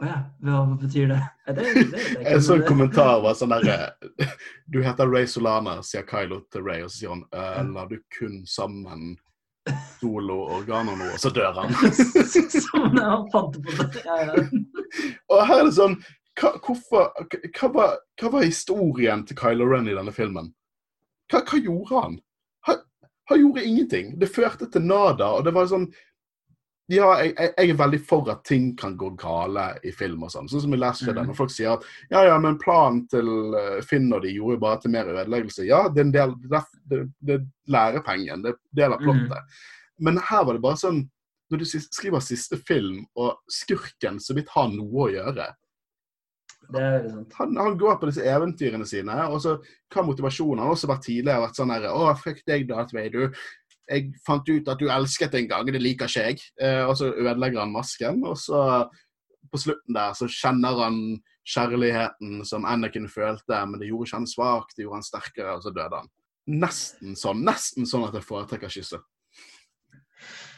[0.01, 1.19] Å ja, hva betyr det?
[1.47, 3.91] Det, det, det, det En sånn kommentar var sånn derre
[4.73, 7.99] Du heter Ray Solana, sier Kylo til Ray, og så sier han «Eh, La du
[8.17, 9.19] kun sammen
[10.01, 11.75] solo organer nå, og så dør han.
[12.65, 14.05] Som han fant på det.
[14.07, 14.47] Ja, ja.
[15.31, 15.99] Og her er det sånn
[16.41, 17.11] hva, hvorfor,
[17.53, 20.49] hva, var, hva var historien til Kylo Ren i denne filmen?
[21.31, 22.19] Hva, hva gjorde han?
[23.35, 23.43] Han?
[23.43, 24.15] Gjorde ingenting.
[24.21, 25.91] Det førte til nada, og det var sånn
[26.91, 30.49] Ja, jeg, jeg er veldig for at ting kan gå gale i film og sånn.
[30.51, 31.29] Sånn som i Last Jedi, mm.
[31.31, 34.63] når folk sier at ja, ja, men planen til eh, Finn og de gjorde jo
[34.65, 35.69] bare til mer ødeleggelse.
[35.69, 38.43] Ja, det er en del det, det, det er lærepengen.
[38.43, 39.63] Det er del av plottet.
[40.03, 41.05] Men her var det bare sånn
[41.51, 45.49] Når du skriver siste film, og skurken så vidt har noe å gjøre
[46.71, 47.39] Det er veldig sant.
[47.41, 50.63] han, han går på disse eventyrene sine, og så er motivasjonen?
[50.65, 53.35] Har også vært tidligere vært sånn herre Å, fuck deg, Darth Vader.
[53.91, 56.45] Jeg fant ut at du elsket en gang, det liker ikke jeg.
[56.63, 58.63] Eh, og så ødelegger han masken, og så
[59.51, 61.01] på slutten der så kjenner han
[61.51, 65.65] kjærligheten som Anakin følte, men det gjorde ikke han svak, det gjorde han sterkere, og
[65.65, 66.13] så døde han.
[66.51, 69.03] Nesten sånn nesten sånn at jeg foretrekker kysset.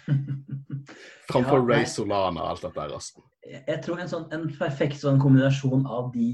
[1.31, 1.67] Framfor Ja.
[1.77, 2.95] Ray Solana og alt dette der.
[2.97, 3.23] altså.
[3.69, 6.29] Jeg tror en, sånn, en perfekt sånn kombinasjon av de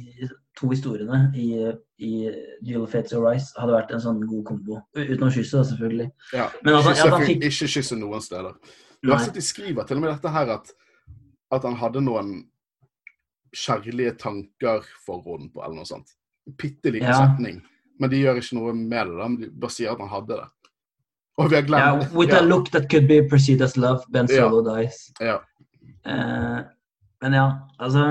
[0.59, 1.47] to historiene i,
[2.05, 2.11] i
[2.67, 4.81] Duel of Fates og Rise hadde vært en sånn god kombo.
[4.97, 6.11] Utenom kysset, selvfølgelig.
[6.37, 6.51] Ja.
[6.65, 8.59] Men altså, Kysse fikk Ikke kysse noen steder.
[9.03, 10.75] Du har sett de skriver til og med dette her at
[11.55, 12.33] at han hadde noen
[13.57, 16.11] kjærlige tanker for henne, på, eller noe sånt.
[16.61, 17.23] Bitte liten Ja.
[17.25, 17.63] setning.
[17.99, 19.47] Men de gjør ikke noe med det.
[19.47, 20.49] De bare sier at han hadde det.
[21.39, 24.29] Og vi har Ja, yeah, with a look that could be perceived as love, Ben.
[24.29, 25.13] Solo dies.
[26.07, 26.61] Eh,
[27.23, 28.05] men ja, altså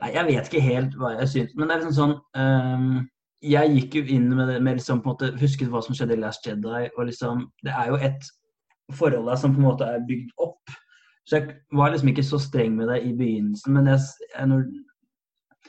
[0.00, 2.92] Nei, jeg vet ikke helt hva jeg syns, men det er liksom sånn um,
[3.44, 6.16] Jeg gikk jo inn med det med liksom på en måte husket hva som skjedde
[6.16, 8.30] i Last Jedi, og liksom Det er jo et
[8.96, 10.72] forhold der som på en måte er bygd opp.
[11.28, 14.00] Så jeg var liksom ikke så streng med det i begynnelsen, men jeg,
[14.34, 14.62] jeg,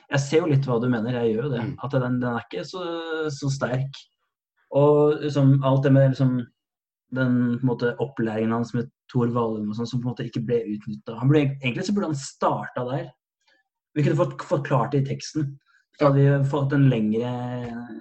[0.10, 1.66] jeg ser jo litt hva du mener, jeg gjør jo det.
[1.68, 1.76] Mm.
[1.86, 2.86] At den, den er ikke så,
[3.36, 4.00] så sterk.
[4.78, 6.38] Og liksom alt det med liksom
[7.12, 7.34] den
[7.68, 11.18] måte, opplæringen hans med Thor Valum og sånn, som på en måte ikke ble utnytta.
[11.20, 13.10] Egentlig så burde han starta der.
[13.92, 15.50] Vi kunne fått forklart det i teksten.
[16.00, 17.32] Så hadde vi fått en lengre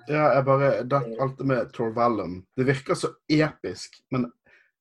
[0.08, 4.28] Ja, jeg bare, det, Alt det med Thor Valum Det virker så episk, men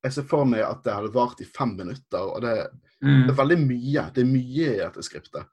[0.05, 2.21] jeg ser for meg at det hadde vart i fem minutter.
[2.21, 2.53] Og det,
[3.03, 4.03] mm, det er veldig mye.
[4.15, 5.49] Det er mye i dette skriptet.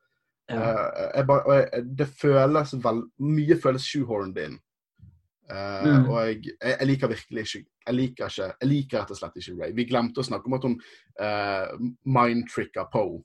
[0.46, 0.60] ja.
[0.60, 4.60] Eh, jeg bare, jeg, det føles vel, Mye føles shoehorned inn.
[5.50, 6.08] Eh, Mm.
[6.10, 9.56] Og jeg, jeg, liker virkelig ikke Jeg liker ikke Jeg liker rett og slett ikke
[9.60, 9.72] Ray.
[9.76, 10.76] Vi glemte å snakke om at hun
[11.22, 13.20] uh, mindtricka Poe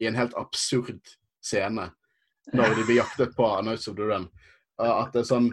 [0.00, 1.14] i en helt absurd
[1.44, 1.90] scene
[2.56, 4.26] når de blir jaktet på Nights of the Run.
[4.80, 5.50] Uh, at det er sånn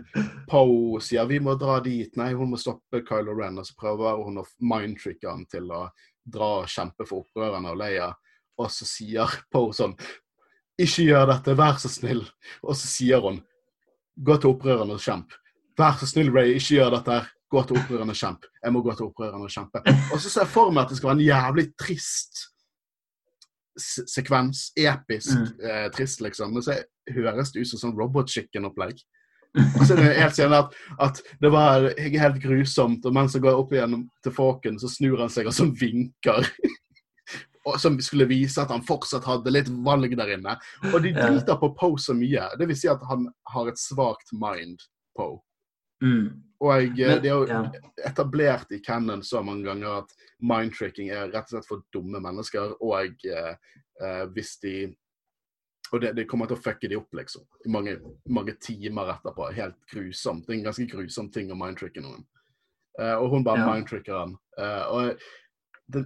[0.49, 3.59] Poe sier 'vi må dra dit', nei, hun må stoppe Kylo Ren.
[3.59, 5.85] Og så prøver hun å mindtricke han til å
[6.25, 8.13] dra og kjempe for opprørerne og Leia.
[8.57, 9.93] Og så sier Poe sånn
[10.79, 12.31] 'Ikke gjør dette, vær så snill'.
[12.63, 13.43] Og så sier hun
[14.17, 15.43] 'Gå til opprørerne og kjemp'.
[15.77, 17.27] Vær så snill, Ray, ikke gjør dette her.
[17.53, 18.45] Gå til opprørerne og kjemp.
[18.63, 19.81] Jeg må gå til opprørerne og kjempe.
[20.11, 22.41] Og så ser jeg for meg at det skal være en jævlig trist
[23.79, 24.65] se- sekvens.
[24.75, 26.51] Episk eh, trist, liksom.
[26.57, 26.75] Men så
[27.15, 28.99] høres det ut som sånn Robot Chicken-opplegg.
[29.57, 30.75] Og så er det helt senere at,
[31.07, 35.23] at det var helt grusomt, og mens han går opp igjen til Fawken, så snur
[35.23, 36.45] han seg og sånn vinker.
[37.65, 40.57] og Som skulle vise at han fortsatt hadde litt valg der inne.
[40.91, 42.51] Og de driter på Poe så mye.
[42.59, 44.83] Det vil si at han har et svakt mind,
[45.17, 45.39] Poe.
[46.03, 46.43] Mm.
[46.61, 47.71] Og eh, Men- det er jo
[48.05, 52.75] etablert i canon så mange ganger at mindtricking er rett og slett for dumme mennesker,
[52.81, 53.55] og eh,
[54.01, 54.95] eh, hvis de
[55.93, 57.45] Og det, det kommer til å fucke de opp, liksom.
[57.65, 57.93] I mange,
[58.27, 59.45] mange timer etterpå.
[59.55, 60.43] Helt grusomt.
[60.45, 62.25] Det er en ganske grusom ting å mindtricke noen.
[62.99, 63.69] Eh, og hun bare Ja.
[63.71, 64.33] mindtricker han.
[64.59, 65.19] Eh, og
[65.87, 66.01] det,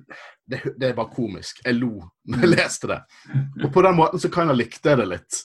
[0.46, 1.64] det, det bare komisk.
[1.66, 1.96] Jeg lo
[2.30, 3.00] når jeg leste det.
[3.64, 5.42] Og på den måten så kan jeg likte det litt.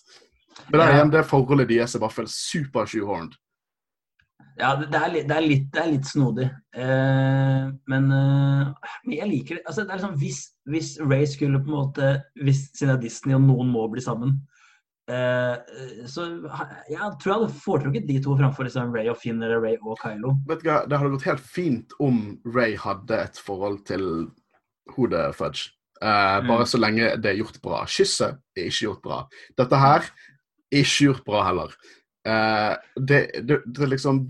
[0.69, 3.33] Men det er igjen det forholdet deres er bare føles super shoehorned.
[4.57, 6.47] Ja, det, det, er det, er litt, det er litt snodig.
[6.73, 9.65] Eh, men, eh, men jeg liker det.
[9.67, 10.39] Altså, det er liksom, hvis,
[10.73, 14.03] hvis Ray skulle på en måte Hvis siden det er Disney og noen må bli
[14.05, 14.33] sammen
[15.13, 15.55] eh,
[16.09, 16.25] Så
[16.89, 20.01] jeg tror jeg hadde foretrukket de to framfor liksom Ray og Finn eller Ray og
[20.01, 20.39] Kylo.
[20.49, 22.23] vet du hva, Det hadde gått helt fint om
[22.57, 24.07] Ray hadde et forhold til
[24.97, 25.69] hodet Fudge.
[26.01, 26.49] Eh, Mm.
[26.49, 27.85] Bare så lenge det er gjort bra.
[27.89, 29.21] Kysset er ikke gjort bra.
[29.57, 31.77] Dette her er ikke gjort bra heller.
[32.27, 34.25] Uh, det, det, det liksom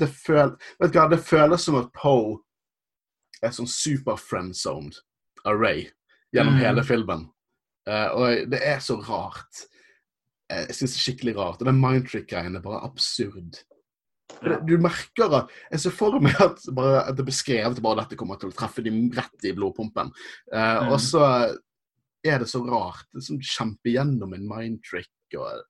[0.00, 2.38] det, føl, hva, det føles som at Poe
[3.44, 4.96] er sånn super friendzoned
[5.44, 5.86] av Ray
[6.34, 6.62] gjennom Mm.
[6.64, 7.26] hele filmen.
[7.88, 9.66] Uh, og det er så rart.
[10.50, 11.60] Eh, Jeg syns det er skikkelig rart.
[11.60, 13.58] Og den mindtrick-greien er bare absurd.
[14.42, 14.56] Ja.
[14.64, 18.16] Du merker at Jeg ser for meg at, bare, at det er beskrevet bare dette
[18.16, 20.10] kommer til å treffe dem rett i blodpumpen.
[20.52, 20.92] Uh, Mm.
[20.94, 21.24] Og så
[22.24, 23.04] er det så rart.
[23.12, 25.60] Det er sånn Kjempe gjennom en mindtrick og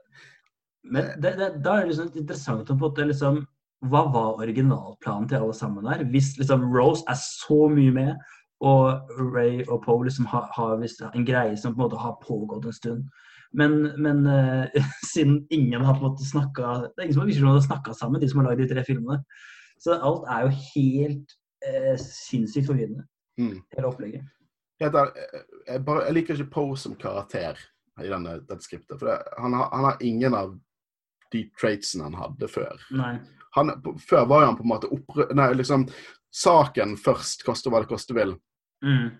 [0.84, 3.46] Men det, det, da er det liksom interessant å på en måte liksom
[3.90, 6.04] Hva var originalplanen til alle sammen der?
[6.12, 8.14] Hvis liksom Rose er så mye med,
[8.64, 12.16] og Ray og Poe liksom har, har visst en greie som på en måte har
[12.22, 13.08] pågått en stund.
[13.54, 14.66] Men, men uh,
[15.12, 18.20] siden ingen har på en måte snakka Det er ingen som har har snakka sammen,
[18.20, 19.20] de som har lagd de tre filmene.
[19.78, 23.04] Så alt er jo helt uh, sinnssykt forvirrende,
[23.38, 23.58] mm.
[23.76, 24.24] hele opplegget.
[24.80, 25.12] Jeg, ærlig,
[25.68, 27.58] jeg, bare, jeg liker ikke Poe som karakter
[28.02, 28.98] i denne, dette skriptet.
[28.98, 30.56] For det, han, har, han har ingen av
[31.34, 32.78] de tradesene han hadde før.
[33.58, 35.28] Han, før var han på en måte opprø...
[35.36, 35.88] Nei, liksom
[36.34, 38.32] Saken først, koste hva det koste vil.
[38.84, 39.12] Mm.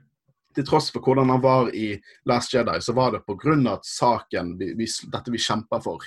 [0.55, 1.95] til tross for hvordan han var i
[2.31, 3.55] Last Jedi, så var det pga.
[3.73, 6.03] at saken vi, vi, Dette vi kjemper for.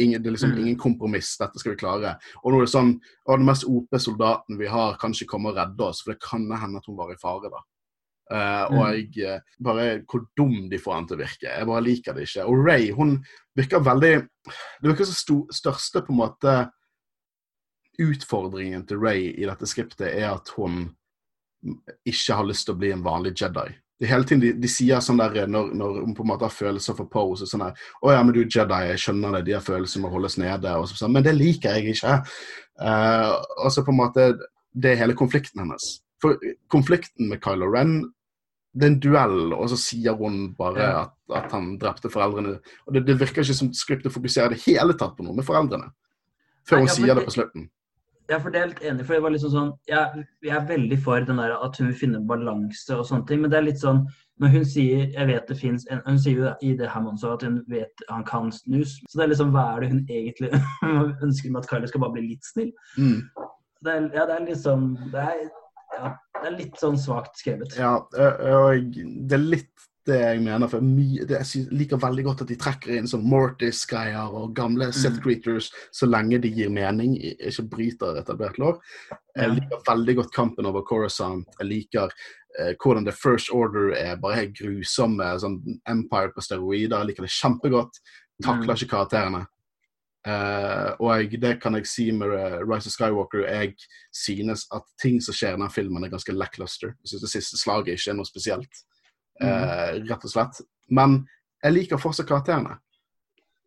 [0.00, 0.58] Ingen, det er liksom Mm.
[0.62, 1.36] ingen kompromiss.
[1.36, 2.14] Dette skal vi klare.
[2.44, 2.92] Og nå er det sånn
[3.28, 6.46] Å, den mest OP-soldaten vi har, kan ikke komme og redde oss, for det kan
[6.50, 7.60] hende at hun var i fare, da.
[8.32, 8.78] Eh, Mm.
[8.78, 11.48] og jeg eh, bare Hvor dum de får han til å virke.
[11.58, 12.46] Jeg bare liker det ikke.
[12.48, 13.18] Og Ray, hun
[13.56, 14.14] virker veldig
[14.82, 16.70] Det virker som sto, største på en måte
[18.00, 20.94] utfordringen til Ray i dette skriptet er at hun
[22.08, 23.68] ikke har lyst til å bli en vanlig Jedi.
[24.00, 26.54] Det hele tiden de, de sier sånn der når, når hun på en måte har
[26.54, 29.52] følelser for Pose og sånn der 'Å ja, men du Jedi, jeg skjønner det, de
[29.52, 32.16] har følelser må holdes nede', og sånn, men det liker jeg ikke.
[32.80, 34.32] Uh, og så på en måte
[34.74, 36.00] Det er hele konflikten hennes.
[36.18, 36.38] For
[36.72, 38.12] konflikten med Kylo Ren
[38.74, 41.02] det er en duell, og så sier hun bare Ja.
[41.02, 41.12] at,
[41.44, 42.54] at han drepte foreldrene.
[42.86, 45.90] Og det, det virker ikke som skriptet fokuserer det hele tatt på noe med foreldrene.
[46.68, 47.70] Før Nei, hun ja, sier det det- på slutten.
[48.30, 50.96] Ja, for det er fordelt enig, for det var liksom sånn Jeg, jeg er veldig
[51.02, 53.80] for den der at hun vil finne balanse og sånne ting, men det er litt
[53.82, 54.06] sånn
[54.40, 57.42] når hun sier jeg vet det finnes Hun sier jo i det her også at
[57.42, 58.94] hun vet han kan snus.
[59.10, 60.50] Så det er liksom hva er det hun egentlig
[61.26, 62.70] ønsker med at Kylie skal bare bli litt snill?
[62.96, 63.18] Mm.
[63.84, 65.42] Det er, ja, det er sånn Det er,
[65.98, 67.76] ja, det er litt sånn svakt skrevet.
[67.78, 69.68] Ja, og det er litt
[70.04, 70.66] det jeg mener.
[70.66, 74.88] for mye, det, Jeg liker veldig godt at de trekker inn sånn Mortis-greier og gamle
[74.92, 75.22] Seth Mm.
[75.22, 78.80] Creatures, så lenge de gir mening, ikke bryter etablert lov.
[79.36, 79.54] Jeg Ja.
[79.54, 81.46] liker veldig godt kampen over Coruscant.
[81.60, 82.10] Jeg liker
[82.58, 85.38] eh, hvordan The First Order er bare helt grusomme.
[85.40, 86.98] sånn Empire på steroider.
[86.98, 87.92] Jeg liker det kjempegodt.
[88.42, 88.76] Takler Mm.
[88.76, 89.46] ikke karakterene.
[90.22, 93.42] Eh, og jeg, det kan jeg si med eh, Rise of Skywalker.
[93.48, 93.74] Jeg
[94.14, 96.94] synes at ting som skjer i denne filmen, er ganske lackluster.
[97.02, 98.82] Jeg synes det siste slaget ikke er noe spesielt.
[99.42, 100.62] Eh, rett og slett.
[100.92, 101.22] Men
[101.62, 102.78] jeg liker fortsatt karakterene.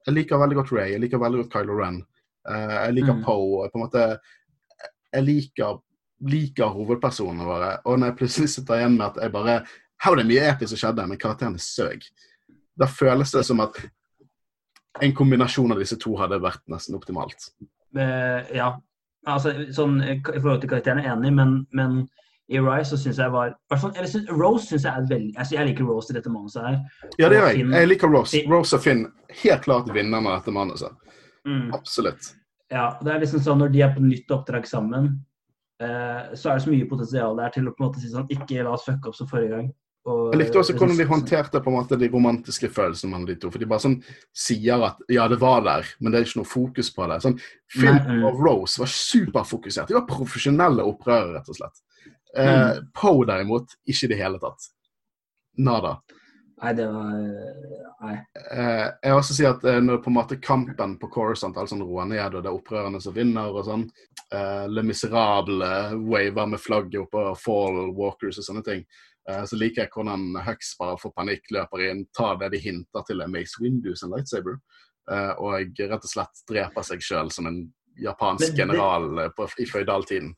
[0.06, 2.04] Jeg liker veldig godt Ray, jeg liker veldig godt Kylo Ren.
[2.46, 3.24] Uh, jeg liker Mm.
[3.26, 3.70] Poe.
[3.74, 4.04] På en måte,
[5.14, 5.80] jeg liker,
[6.30, 7.72] liker hovedpersonene våre.
[7.86, 9.66] Og når jeg plutselig sitter igjen med at jeg bare
[10.04, 12.04] Her var det mye episk som skjedde, men karakterene søg.
[12.78, 13.78] Da føles det som at
[15.02, 17.50] en kombinasjon av disse to hadde vært nesten optimalt.
[17.96, 18.76] Uh, ja.
[19.26, 22.04] Altså, sånn, eh, I forhold til karakteren er jeg enig, men, men
[22.54, 25.70] i Rise så syns jeg var eller synes, Rose syns jeg er veldig altså, jeg
[25.72, 26.76] liker Rose i dette manuset her.
[27.18, 27.64] Ja, det gjør jeg.
[27.74, 28.42] Jeg liker Rose.
[28.52, 29.06] Rose og Finn
[29.42, 30.94] helt klart vinner med dette manuset.
[31.48, 31.72] Mm.
[31.74, 32.36] Absolutt.
[32.74, 35.10] Ja, det er liksom sånn Når de er på nytt oppdrag sammen,
[35.82, 38.30] uh, så er det så mye potensial der til å på en måte si sånn
[38.34, 39.68] Ikke la oss fucke opp som forrige gang.
[40.06, 43.30] Og, Jeg likte også eh, hvordan de håndterte på en måte de romantiske følelsene mellom
[43.30, 43.50] de to.
[43.54, 43.96] For de bare sånn
[44.38, 47.22] sier at ja, det var der, men det er ikke noe fokus på det.
[47.26, 47.40] Sånn,
[47.82, 48.26] Nei, mm.
[48.30, 49.90] og Rose var superfokusert.
[49.90, 51.82] De var profesjonelle opprørere, rett og slett.
[52.36, 52.92] Eh, Mm.
[52.94, 54.70] Poe derimot, ikke i det hele tatt.
[55.58, 55.96] Nada.
[56.62, 58.16] Nei, det var eh, Nei.
[58.52, 61.84] Eh, jeg også si at eh, når på en måte kampen på Coruscant alt sånn
[61.84, 63.84] roer ned, og det er opprørerne som vinner og sånn
[64.30, 65.72] eh, Le Miserable
[66.06, 68.86] waver med flagget oppå Fall Walkers og sånne ting.
[69.30, 73.06] Eh, så liker jeg hvordan Hux bare får panikk, løper inn, tar det de hinter
[73.08, 74.60] til Mace Windu sin lightsaber,
[75.12, 77.64] eh, og rett og slett dreper seg sjøl som en
[77.98, 80.36] japansk det- general eh, på, i føydaltiden.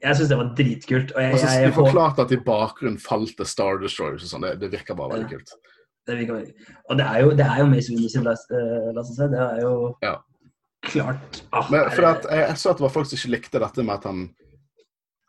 [0.00, 1.10] Jeg syns det var dritkult.
[1.12, 4.46] Og jeg, jeg, jeg, forklarte at i bakgrunnen falt det Star Destroyers og sånn.
[4.46, 5.36] Det, det virker bare veldig Ja.
[5.36, 5.52] kult.
[6.06, 9.38] det virker veldig- og det er jo, det er jo Mace Windu sin last, Det
[9.38, 10.16] er jo Ja.
[10.82, 13.60] klart ah, Men for at jeg, jeg så at det var folk som ikke likte
[13.60, 14.34] dette med at han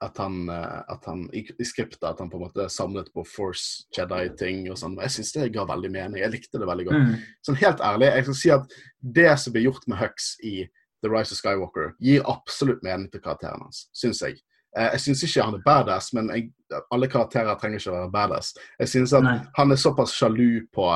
[0.04, 3.24] at han, eh, at han i, i skriptet at han på en måte samlet på
[3.28, 4.98] Force Jedi-ting og sånn.
[5.06, 6.22] Jeg syns det ga veldig mening.
[6.22, 7.10] Jeg likte det veldig godt.
[7.10, 8.80] mm, Sånn helt ærlig, jeg skal si at
[9.20, 10.56] det som blir gjort med Hux i
[11.04, 14.40] The Rise of Skywalker, gir absolutt mening til karakteren hans, syns jeg.
[14.78, 16.50] Eh, jeg syns ikke han er badass, men jeg,
[16.94, 18.54] alle karakterer trenger ikke å være badass.
[18.80, 19.38] Jeg synes at Nei.
[19.60, 20.90] han er såpass sjalu på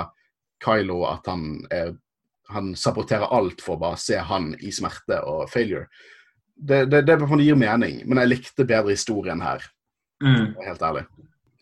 [0.64, 1.92] Kylo at han, er,
[2.50, 5.86] han saboterer alt for å bare se han i smerte og failure.
[6.58, 9.62] Det, det, det gir mening, men jeg likte bedre historien her
[10.24, 11.04] mm, helt ærlig.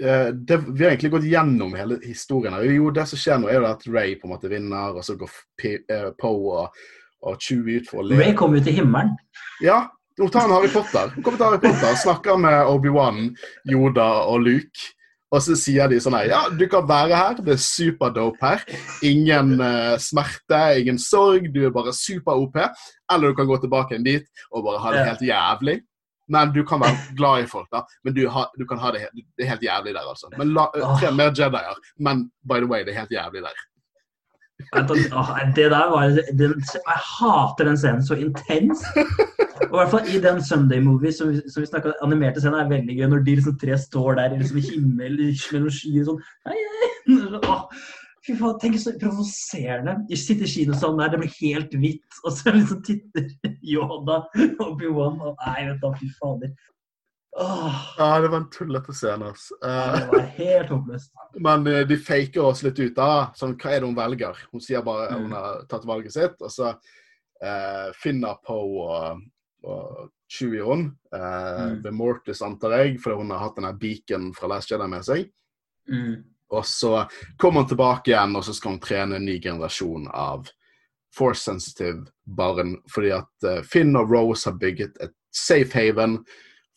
[0.04, 2.54] Eh, det, vi har egentlig gått gjennom hele historien.
[2.54, 2.64] her.
[2.64, 5.18] Jo, det som skjer nå, er jo at Ray på en måte vinner, og så
[5.20, 6.82] går P eh, Poe og,
[7.26, 8.20] og Chewie ut for å le.
[8.20, 9.16] Ray kommer jo til himmelen.
[9.64, 9.86] Ja,
[10.20, 11.12] nå tar han Harry Potter.
[11.16, 13.32] Hun kommer til Harry Potter, snakker med Obi-Wan,
[13.72, 14.92] Yoda og Luke.
[15.36, 17.42] Og så sier de sånn her Ja, du kan være her.
[17.44, 18.64] Det er superdope her.
[19.06, 21.50] Ingen uh, smerte, ingen sorg.
[21.52, 22.56] Du er bare super-OP.
[23.12, 25.78] Eller du kan gå tilbake igjen dit og bare ha det helt jævlig.
[26.32, 27.84] Men du kan være glad i folk, da.
[28.04, 30.32] Men du, ha, du kan ha det, helt, det helt jævlig der, altså.
[30.40, 30.66] Men la,
[30.98, 31.84] tre mer Jedier.
[32.02, 33.66] Men by the way, det er helt jævlig der.
[35.56, 36.08] Det der var
[36.40, 38.84] den, Jeg hater den scenen så intens.
[39.68, 42.70] Og i hvert fall i den Sunday-movie som, vi- som vi snakket, animerte scenen er
[42.72, 45.18] veldig gøy, når de liksom tre står der i liksom himmel
[45.52, 46.24] mellom skyer sånn
[48.26, 50.00] Fy faen, tenk så provoserende.
[50.10, 53.28] De sitter i kinosalen der, det blir helt hvitt, og så liksom titter
[53.62, 56.56] Yoda og Obi-Wan og Nei, vet du, fy fader.
[57.38, 59.56] Åh, Ja, det var en tullete scene, altså.
[59.62, 61.12] Ja, det var helt håpløst.
[61.48, 62.94] Men eh, de faker oss litt ut.
[62.96, 63.32] da.
[63.36, 64.38] Sånn, hva er det hun velger?
[64.54, 65.24] Hun sier bare Mm.
[65.26, 66.70] hun har tatt valget sitt, og så
[67.44, 69.20] eh, finner Po og,
[69.68, 71.82] og Chewie henne eh, Mm.
[71.84, 75.28] ved Mortis, antar jeg, fordi hun har hatt denne beaken fra Last Jedi med seg.
[75.92, 76.24] Mm.
[76.56, 77.08] Og så
[77.38, 80.48] kommer hun tilbake igjen, og så skal hun trene en ny generasjon av
[81.16, 82.78] force sensitive barn.
[82.88, 86.20] Fordi at eh, Finn og Rose har bygget et safe haven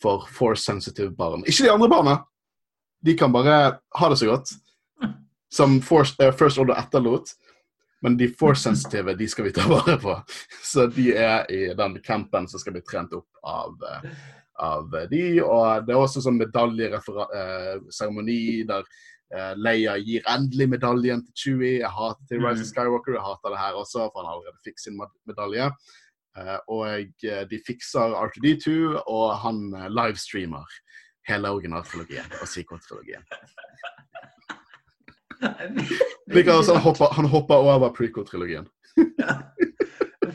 [0.03, 1.45] for force sensitive barn.
[1.47, 2.19] Ikke de andre barna!
[3.05, 4.49] De kan bare ha det så godt.
[5.51, 7.29] Som force, uh, First Order etterlot.
[8.03, 10.23] Men de force sensitive, de skal vi ta vare på.
[10.73, 14.03] Så de er i den campen som skal bli trent opp av, eh,
[14.63, 18.83] av de, og det er også sånn medaljeseremoni der
[19.35, 21.81] uh, Leia gir endelig medaljen til Chewie.
[21.81, 22.71] Jeg hater til Rise of Mm.
[22.71, 24.97] Skywalker, jeg hater det her også, for han allerede fikk sin
[25.27, 25.65] medalje.
[26.37, 26.83] Uh, og
[27.25, 28.75] uh, de fikser R2D2,
[29.11, 30.67] og han uh, livestreamer
[31.29, 33.25] hele originaltrilogien og sequel-trilogien.
[35.43, 38.69] altså, han hopper, han hopper over prequel-trilogien.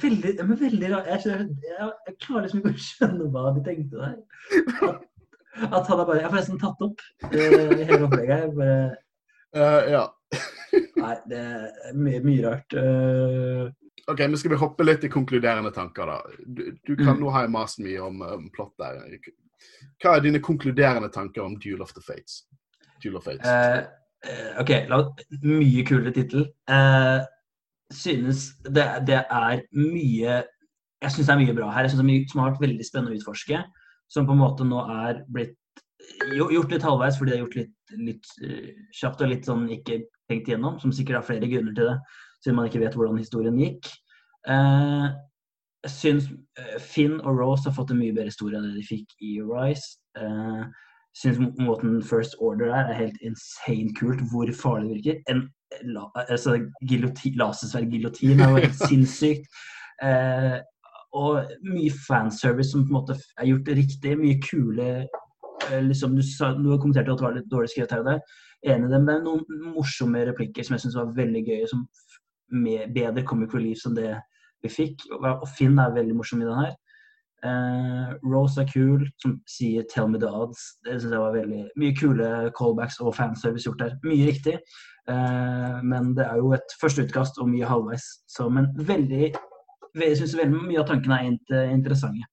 [0.03, 1.07] Veldig, men veldig rart.
[1.07, 4.15] Jeg, skjønner- jeg, jeg klarer liksom ikke å skjønne hva de tenkte der.
[4.89, 5.03] At,
[5.69, 8.53] at han har bare Jeg har forresten tatt opp eh, hele opplegget.
[8.57, 8.77] Bare,
[9.53, 9.99] Uh, ja.
[10.97, 12.73] nei, det er mye, mye rart.
[12.73, 13.67] Eh,
[14.11, 16.17] OK, men skal vi hoppe litt i konkluderende tanker, da?
[16.45, 17.21] Du, du kan Mm.
[17.23, 18.97] Nå ha en mast mye om, um, plott der.
[20.03, 22.41] Hva er dine konkluderende tanker om Duel of the Fates?
[23.03, 23.47] Duel of Fates.
[24.27, 24.99] eh, OK, la,
[25.43, 26.49] mye kulere tittel.
[26.67, 27.23] Uh,
[27.91, 30.43] synes det, det er mye
[31.03, 31.83] Jeg syns det er mye bra her.
[31.83, 33.63] Jeg synes det er mye som har vært veldig spennende å utforske.
[34.09, 35.57] Som på en måte nå er blitt
[36.35, 38.29] gjort litt halvveis fordi det er gjort litt, litt
[38.95, 39.97] kjapt og litt sånn ikke
[40.31, 40.79] tenkt igjennom.
[40.79, 41.97] Som sikkert har flere grunner til det,
[42.43, 43.89] siden man ikke vet hvordan historien gikk.
[44.51, 45.05] Eh,
[45.83, 46.29] jeg syns
[46.59, 49.35] eh, Finn og Rose har fått en mye bedre historie enn det de fikk i
[49.43, 49.97] Rise.
[50.19, 50.63] Eh,
[51.17, 54.23] syns måten First Order er, er helt insane kult.
[54.31, 55.19] Hvor farlig det virker.
[55.31, 55.47] En
[55.95, 56.57] la, altså,
[56.89, 59.49] giljotin, lasersverd-giljotin er jo helt sinnssykt.
[60.03, 60.59] Eh,
[61.13, 64.15] og mye fanservice som på en måte er gjort riktig.
[64.19, 67.93] Mye kule eh, liksom, du, sa, du har kommentert at det var litt dårlig skrevet
[67.93, 68.41] her og der.
[68.63, 71.69] Enig i det, men noen morsomme replikker som jeg syns var veldig gøye.
[71.69, 71.85] Som
[72.51, 74.13] med bedre comic relief enn det
[74.63, 75.05] vi fikk.
[75.19, 76.73] Og, Finn er veldig morsom i den her.
[77.43, 80.79] Uh, Rose er kul, som sier 'tell me the odds'.
[80.85, 83.97] Det synes jeg var veldig Mye kule callbacks og fanservice gjort der.
[84.03, 84.59] Mye riktig.
[85.09, 88.05] Uh, men det er jo et første utkast og mye halvveis.
[88.27, 89.33] Så, men veldig
[89.95, 91.19] Jeg syns veldig mye av tankene
[91.51, 92.25] er interessante.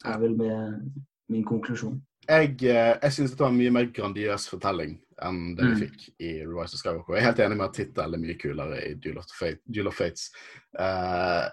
[0.00, 0.92] Det er vel med
[1.28, 2.00] min konklusjon.
[2.30, 5.80] Jeg, eh, jeg syns dette var en mye mer grandiøs fortelling enn det vi Mm.
[5.82, 7.14] fikk i Rise of Skywalker.
[7.16, 9.88] Jeg er helt enig med at tittelen er mye kulere i Duel of, Fate, Duel
[9.88, 10.30] of Fates.
[10.78, 11.50] Uh,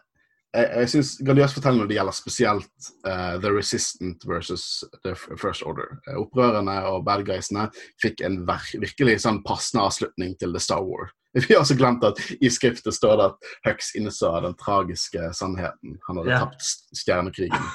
[0.55, 5.63] jeg jeg syns grandiøs fortelling når det gjelder spesielt uh, The Resistant versus The First
[5.63, 5.97] Order.
[6.15, 7.67] Opprørerne og bad guysene
[8.01, 11.11] fikk en virkelig sånn passende avslutning til The Star War.
[11.37, 15.99] Vi har også glemt at i skriftet står det at Hux innså den tragiske sannheten.
[16.07, 16.47] Han hadde yeah.
[16.47, 17.67] tapt stjernekrigen.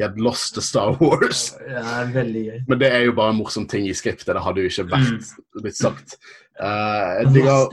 [0.00, 1.50] Had lost the Star Wars.
[1.58, 2.58] Det er veldig gøy.
[2.68, 4.26] Men det er jo bare en morsom ting i skriptet.
[4.30, 5.62] Det hadde jo ikke vært Mm.
[5.62, 6.16] blitt sagt.
[6.60, 7.68] Uh, jeg digger,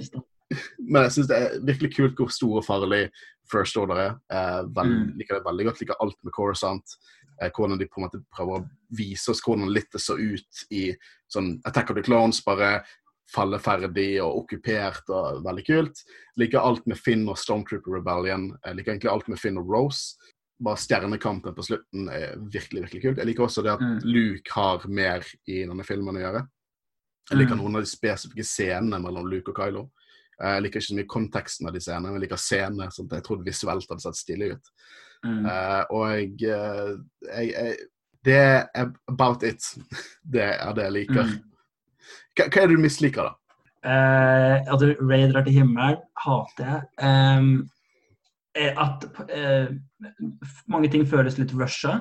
[0.80, 3.10] men jeg syns det er virkelig kult hvor stor og farlig
[3.52, 4.12] First Order er.
[4.34, 5.14] Uh, vel, Mm.
[5.20, 5.82] Liker det veldig godt.
[5.82, 6.98] Liker alt med Coruscant.
[7.42, 10.66] Uh, hvordan de på en måte prøver å vise oss hvordan litt det så ut
[10.72, 10.94] i
[11.30, 12.42] sånn Attack of the Clones.
[12.46, 12.84] Bare
[13.36, 16.02] falleferdig og okkupert og veldig kult.
[16.38, 18.52] Liker alt med Finn og Stormtrooper Rebellion.
[18.66, 20.16] Jeg liker egentlig alt med Finn og Rose.
[20.64, 23.18] Bare stjernekampen på slutten er virkelig virkelig kult.
[23.20, 24.00] Jeg liker også det at Mm.
[24.04, 26.48] Luke har mer i denne filmen å gjøre.
[27.30, 27.62] Jeg liker Mm.
[27.64, 29.90] noen av de spesifikke scenene mellom Luke og Kylo.
[30.42, 33.10] Eh, Jeg liker ikke så mye konteksten av de scenene, men jeg liker scenene sånn
[33.10, 34.66] jeg trodde visuelt hadde sett stilig ut.
[35.26, 35.46] Mm.
[35.46, 36.96] Eh, og jeg, eh,
[37.36, 37.78] jeg, jeg
[38.24, 39.62] Det er about it.
[40.32, 41.24] Det er det jeg liker.
[41.24, 41.44] Mm.
[42.36, 43.36] Hva, hva er det du misliker, da?
[43.86, 46.82] Uh, at Ray drar til himmelen, hater jeg.
[46.98, 47.42] Eh,
[48.56, 49.72] at eh,
[50.72, 52.00] mange ting føles litt rusha.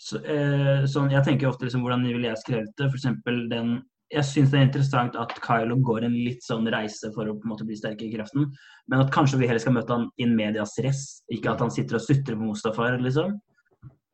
[0.00, 2.90] Så, eh, sånn, jeg tenker ofte liksom, hvordan ville jeg skrevet det.
[2.92, 3.82] Eksempel den
[4.12, 7.48] Jeg syns det er interessant at Kylo går en litt sånn reise for å på
[7.48, 8.44] en måte bli sterkere i kraften.
[8.86, 11.00] Men at kanskje vi heller skal møte han in medias res.
[11.32, 13.32] Ikke at han sitter og sutrer på Mustafar, liksom.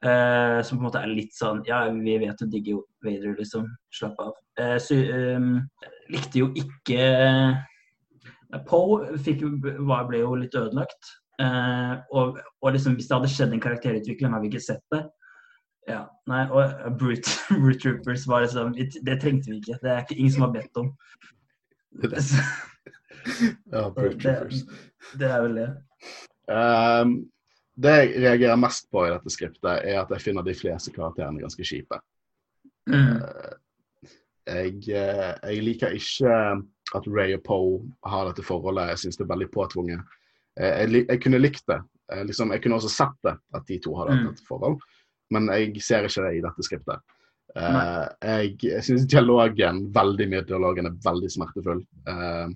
[0.01, 3.35] Eh, som på en måte er litt sånn Ja, vi vet du digger jo Vader,
[3.37, 3.67] liksom.
[3.93, 4.39] Slapp av.
[4.63, 5.51] Eh, så, ehm,
[6.09, 7.03] likte jo ikke
[8.71, 11.13] Poe fikk ble jo litt ødelagt.
[11.41, 15.05] Eh, og, og liksom, hvis det hadde skjedd en karakterutvikling, har vi ikke sett det.
[15.89, 17.33] Ja, nei, og Brute,
[17.63, 19.79] Brute Troopers var liksom Det trengte vi ikke.
[19.83, 20.93] Det er ikke ingen som har bedt om.
[23.73, 24.63] Ja, Brute Troopers.
[24.65, 25.71] det, det er vel det.
[26.49, 27.11] Um,
[27.77, 31.43] det jeg reagerer mest på i dette skriptet, er at jeg finner de fleste karakterene
[31.43, 31.99] ganske kjipe.
[32.89, 33.21] Mm.
[34.49, 36.39] Jeg, eh, jeg liker ikke
[36.97, 37.77] at Ray og Poe
[38.09, 38.89] har dette forholdet.
[38.95, 40.17] Jeg syns det er veldig påtvunget.
[40.59, 41.81] Eh, Jeg, jeg kunne likt det.
[42.13, 44.33] Eh, Liksom, jeg kunne også sett det, at de to hadde hatt Mm.
[44.33, 44.81] et forhold.
[45.31, 47.01] Men jeg ser ikke det i dette skriptet.
[47.57, 51.81] Uh, jeg jeg syns dialogen, veldig mye dialogen, er veldig smertefull.
[52.07, 52.51] Uh,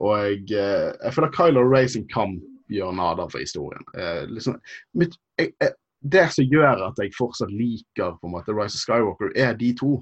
[0.00, 3.84] og jeg, uh, jeg føler Kylo Ray sin kamp gjør nader for historien.
[4.32, 4.56] Liksom,
[4.96, 8.80] mitt, jeg, jeg, det som gjør at jeg fortsatt liker på en måte Rise of
[8.80, 9.98] Skywalker, er de to.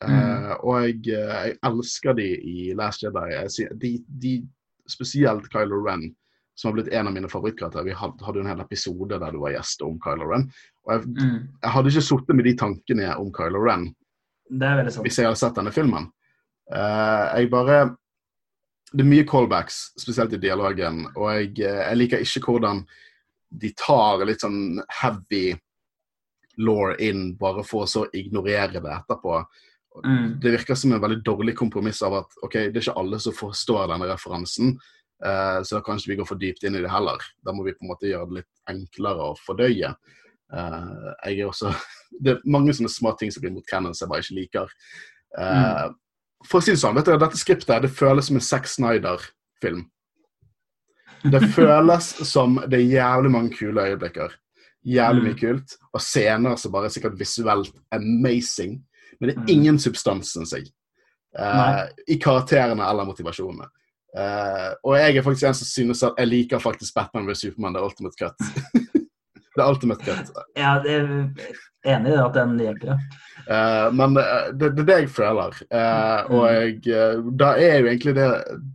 [0.00, 0.54] Mm.
[0.62, 3.66] og jeg, elsker de i Last Jedi.
[3.82, 3.90] De,
[4.22, 4.46] de,
[4.88, 6.14] spesielt Kylo Ren
[6.60, 7.86] som har blitt en av mine favorittkarakterer.
[7.88, 10.44] Vi hadde jo en hel episode der du var gjest om Kylo Ren.
[10.84, 11.38] Og jeg, Mm.
[11.62, 13.86] jeg hadde ikke sittet med de tankene om Kylo Ren
[14.50, 15.06] Det sant.
[15.06, 16.10] hvis jeg hadde sett denne filmen.
[16.70, 17.96] Uh, jeg bare
[18.92, 22.80] Det er mye callbacks, spesielt i dialogen, og jeg, eh, jeg liker ikke hvordan
[23.56, 25.54] de tar litt sånn heavy
[26.58, 29.44] law inn bare for å så ignorere det etterpå.
[30.04, 30.40] Mm.
[30.40, 33.32] Det virker som en veldig dårlig kompromiss av at ok, det er ikke alle som
[33.32, 34.74] forstår denne referansen,
[35.64, 37.18] så da kan vi går for dypt inn i det heller.
[37.44, 39.94] Da må vi på en måte gjøre det litt enklere å fordøye.
[40.52, 41.72] Eh, jeg er også,
[42.24, 44.76] det er mange sånne små ting som blir mot Cannon som jeg bare ikke liker.
[45.38, 45.88] Eh,
[46.48, 49.82] For å si det sånn, du, dette skriptet det føles som en Zack Snyder-film.
[51.28, 54.32] Det føles som det er jævlig mange kule øyeblikker.
[54.88, 55.40] Jævlig mye Mm.
[55.42, 55.74] kult.
[55.92, 58.78] Og scener som bare er sikkert visuelt amazing.
[59.20, 59.48] Men det er Mm.
[59.52, 60.70] ingen substans, syns jeg.
[61.36, 63.68] Eh, I karakterene eller motivasjonene.
[64.18, 67.76] Eh, og jeg er faktisk en som synes at jeg liker faktisk Batman ved Supermann,
[67.76, 68.46] er Ultimate Cut.
[69.54, 70.32] det er Ultimate Cut.
[70.58, 72.96] Ja, det er enig i at den hjelper.
[73.46, 75.60] Eh, men eh, det, det er det jeg føler.
[75.70, 78.26] Uh, og jeg, da er jo egentlig det,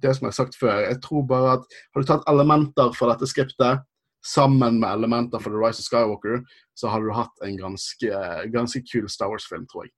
[0.03, 0.79] det som jeg har sagt før.
[0.86, 3.83] Jeg tror bare at har du tatt elementer fra dette skriptet
[4.25, 6.39] sammen med elementer fra The Rise of Skywalker,
[6.73, 9.93] så hadde du hatt en ganske, ganske kul Star Wars-film, tror jeg.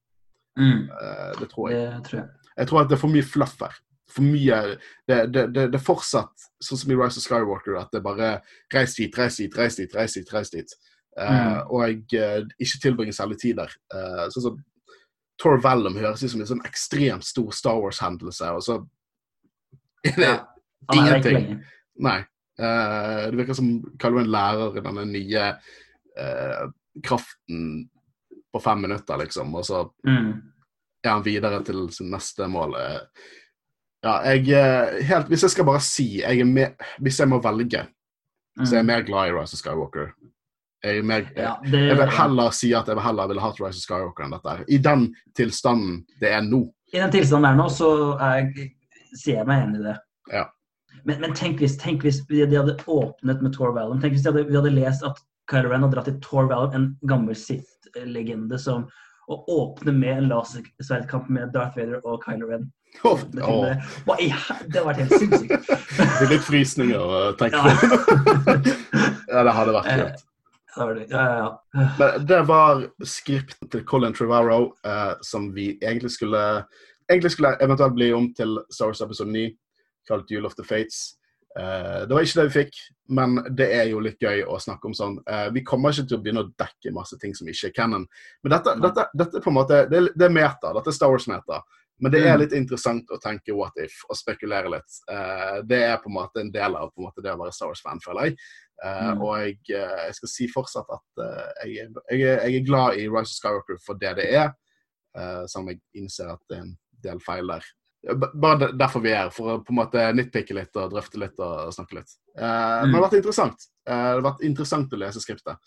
[0.60, 0.90] Mm.
[1.40, 1.86] Det tror jeg.
[1.94, 2.52] Det tror jeg.
[2.58, 3.78] Jeg tror at det er for mye fluff her.
[4.08, 4.58] For mye
[5.08, 5.18] Det,
[5.68, 8.38] er fortsatt sånn som i Rise of Skywalker, at det bare
[8.74, 10.32] reis dit, reis dit, reis dit, reis dit.
[10.34, 10.76] reis dit.
[11.18, 11.68] Mm.
[11.74, 13.72] Og jeg eh, ikke tilbringer særlig tid der.
[13.94, 14.58] Uh, sånn som
[15.42, 18.78] Tor Vellum høres ut som en sånn ekstremt stor Star Wars-hendelse, og så
[20.06, 20.38] er det Ja.
[20.94, 21.60] Ingenting.
[22.06, 22.20] Nei.
[22.62, 25.50] Uh, det virker som kaller en lærer i denne nye
[27.06, 27.90] kraften
[28.54, 30.42] på fem minutter, liksom, og så Mm.
[31.04, 32.76] er han videre til sin neste mål.
[32.76, 33.00] Eh,
[34.08, 37.42] Ja, jeg eh, helt, Hvis jeg skal bare si jeg er med, Hvis jeg må
[37.44, 37.84] velge,
[38.64, 38.88] så er jeg Mm.
[38.88, 40.08] mer glad i Rise of Skywalker.
[40.84, 43.82] Jeg, er mer, Ja, jeg, vil heller si at jeg vil heller ville hatt Rise
[43.82, 44.56] of Skywalker enn dette.
[44.70, 46.64] I den tilstanden det er nå.
[46.94, 47.90] I den tilstanden der nå, så
[48.22, 48.48] er,
[49.14, 49.96] sier jeg meg enig i det.
[50.34, 50.46] Ja.
[51.06, 54.00] Men, men tenk, hvis, tenk hvis de de hadde åpnet med Tor Valum.
[54.02, 55.20] Tenk hvis de hadde, vi hadde lest at
[55.52, 58.88] Kylo Ren hadde dratt til Tor Valum, en gammel Sith-legende, som
[59.28, 62.70] å åpne med en lasersverdkamp med Darth Vader og Kylo Ren.
[63.04, 65.68] Åh, Det, hadde vært helt sinnssykt.
[65.68, 67.76] det er litt frysninger å tenke Ja.
[67.76, 68.58] på.
[69.34, 70.24] ja, det hadde vært Eh, kult.
[70.78, 71.06] Det var det.
[71.10, 71.86] Ja, ja, ja.
[72.00, 76.44] Men det var skript til Colin Trevorrow eh, som vi egentlig skulle
[77.10, 79.46] egentlig skulle eventuelt bli om til Star Wars episode 9,
[80.10, 81.16] kalt Jule of the Fates.
[81.58, 82.76] Eh, det var ikke det vi fikk,
[83.18, 85.16] men det er jo litt gøy å snakke om sånn.
[85.26, 88.04] Eh, vi kommer ikke til å begynne å dekke masse ting som ikke er canon.
[88.44, 90.74] Men dette, dette, dette på en måte, det det er meta.
[90.76, 91.62] Dette er Star Wars-meta.
[92.00, 92.42] Men det er Mm.
[92.42, 94.92] litt interessant å tenke what if og spekulere litt.
[95.10, 97.52] Uh, det er på en måte en del av på en måte, det å være
[97.54, 98.38] Star Wars-fan, føler jeg.
[98.84, 99.22] Uh, Mm.
[99.24, 103.08] Og jeg, eh, jeg skal si fortsatt at uh, jeg, jeg, jeg er glad i
[103.10, 104.52] Rise of Skywalker for det det er,
[105.48, 107.64] selv om jeg innser at det er en del feil der.
[108.36, 111.40] Bare derfor vi er her, for å på en måte nitpikke litt og drøfte litt
[111.42, 112.12] og snakke litt.
[112.38, 112.46] Mm.
[112.46, 113.66] Men det har vært interessant.
[113.88, 115.58] Det har vært interessant å lese skriptet.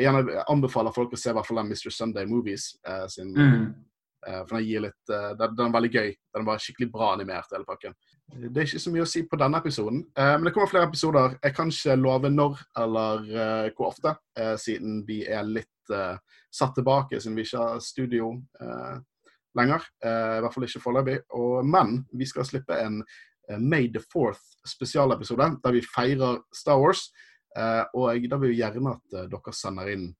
[0.00, 0.08] Jeg
[0.48, 1.90] anbefaler folk å se i hvert fall den Mr.
[1.92, 2.78] Sunday Movies.
[3.12, 3.74] sin, Mm.
[4.26, 6.12] Eh, for den litt eh, den, er veldig gøy.
[6.36, 7.94] Den var skikkelig bra animert, hele pakken.
[8.28, 10.88] Det er ikke så mye å si på denne episoden, eh, men det kommer flere
[10.90, 11.38] episoder.
[11.44, 13.30] Jeg kan ikke love når eller
[13.76, 14.14] hvor ofte,
[14.60, 18.34] siden vi er litt satt tilbake, siden vi ikke har studio
[19.56, 19.86] lenger.
[20.04, 21.16] I hvert fall ikke foreløpig.
[21.64, 23.00] Men vi skal slippe en
[23.64, 27.06] May the Fourth spesialepisode, der vi feirer Star Wars.
[27.96, 30.10] Og da vil vi gjerne at dere sender inn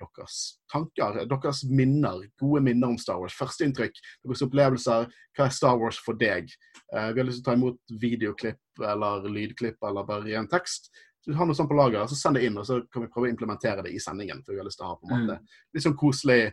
[0.00, 0.36] deres
[0.72, 3.36] tanker, deres minner, gode minner om Star Wars.
[3.38, 5.08] Førsteinntrykk, deres opplevelser.
[5.36, 6.52] Hva er Star Wars for deg?
[6.92, 10.90] Eh, vi har lyst til å ta imot videoklipp eller lydklipp eller bare ren tekst.
[11.24, 13.26] Så har noe sånt på lager, så send det inn, og så kan vi prøve
[13.26, 14.44] å implementere det i sendingen.
[14.44, 15.38] For vi har lyst til å ha på en måte
[15.74, 16.52] litt sånn koselig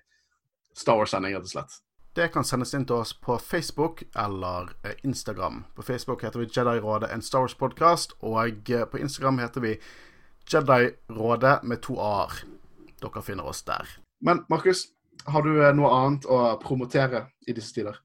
[0.74, 1.76] Star Wars-sending, rett og slett.
[2.14, 5.64] Det kan sendes inn til oss på Facebook eller eh, Instagram.
[5.76, 9.76] På Facebook heter vi Jedi-rådet, en Star Wars-podkast, og eh, på Instagram heter vi
[10.50, 12.44] Jedi-rådet med to a-er.
[13.04, 13.88] Dere finner oss der.
[14.24, 14.86] Men Markus,
[15.28, 18.00] har du eh, noe annet å promotere i disse tider?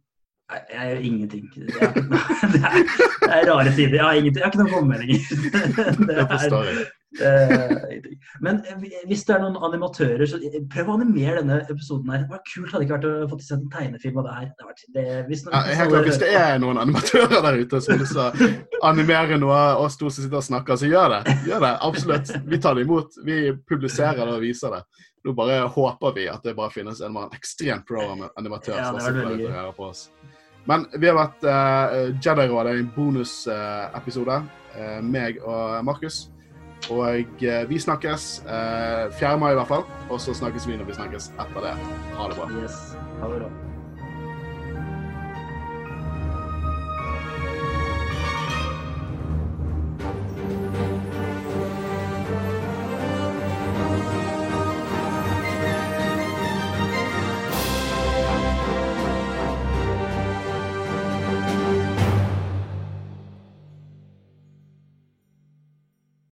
[0.48, 1.48] Nei, Jeg gjør ingenting.
[1.54, 1.98] Det er,
[2.54, 2.78] det er,
[3.24, 3.96] det er rare tider.
[3.98, 4.40] Jeg har, ingenting.
[4.40, 5.20] jeg har ikke noen kommemeldinger.
[6.08, 7.70] Det Det er- Eh.
[8.40, 12.26] Men eh, hvis det er noen animatører, så eh, prøv å animere denne episoden her.
[12.26, 14.50] Det var kult hadde ikke vært å få sett en tegnefilm av det her.
[14.52, 18.04] Det vært, det, hvis, noen, Ja, klart, Hvis det er noen animatører der ute som
[18.04, 18.54] vil
[18.84, 21.36] animere noe av oss to som sitter og snakker, så gjør det.
[21.48, 22.34] Gjør det, Absolutt.
[22.48, 23.20] Vi tar det imot.
[23.24, 24.84] Vi publiserer det og viser det.
[25.26, 28.04] Nå bare håper vi at det bare finnes en ekstremt pro
[28.38, 29.72] animatør Ja, som det var veldig gøy.
[29.76, 30.08] på oss.
[30.68, 34.42] Men vi har vært uh, Jedi-rådet i en bonusepisode,
[34.76, 36.26] uh, meg og Markus.
[36.90, 39.36] Og uh, vi snakkes uh, 4.
[39.38, 41.78] mai i hvert fall, og så snakkes vi når vi snakkes etter det.
[42.16, 42.52] Ha det bra.
[42.62, 42.78] Yes.
[43.20, 43.67] Ha det bra.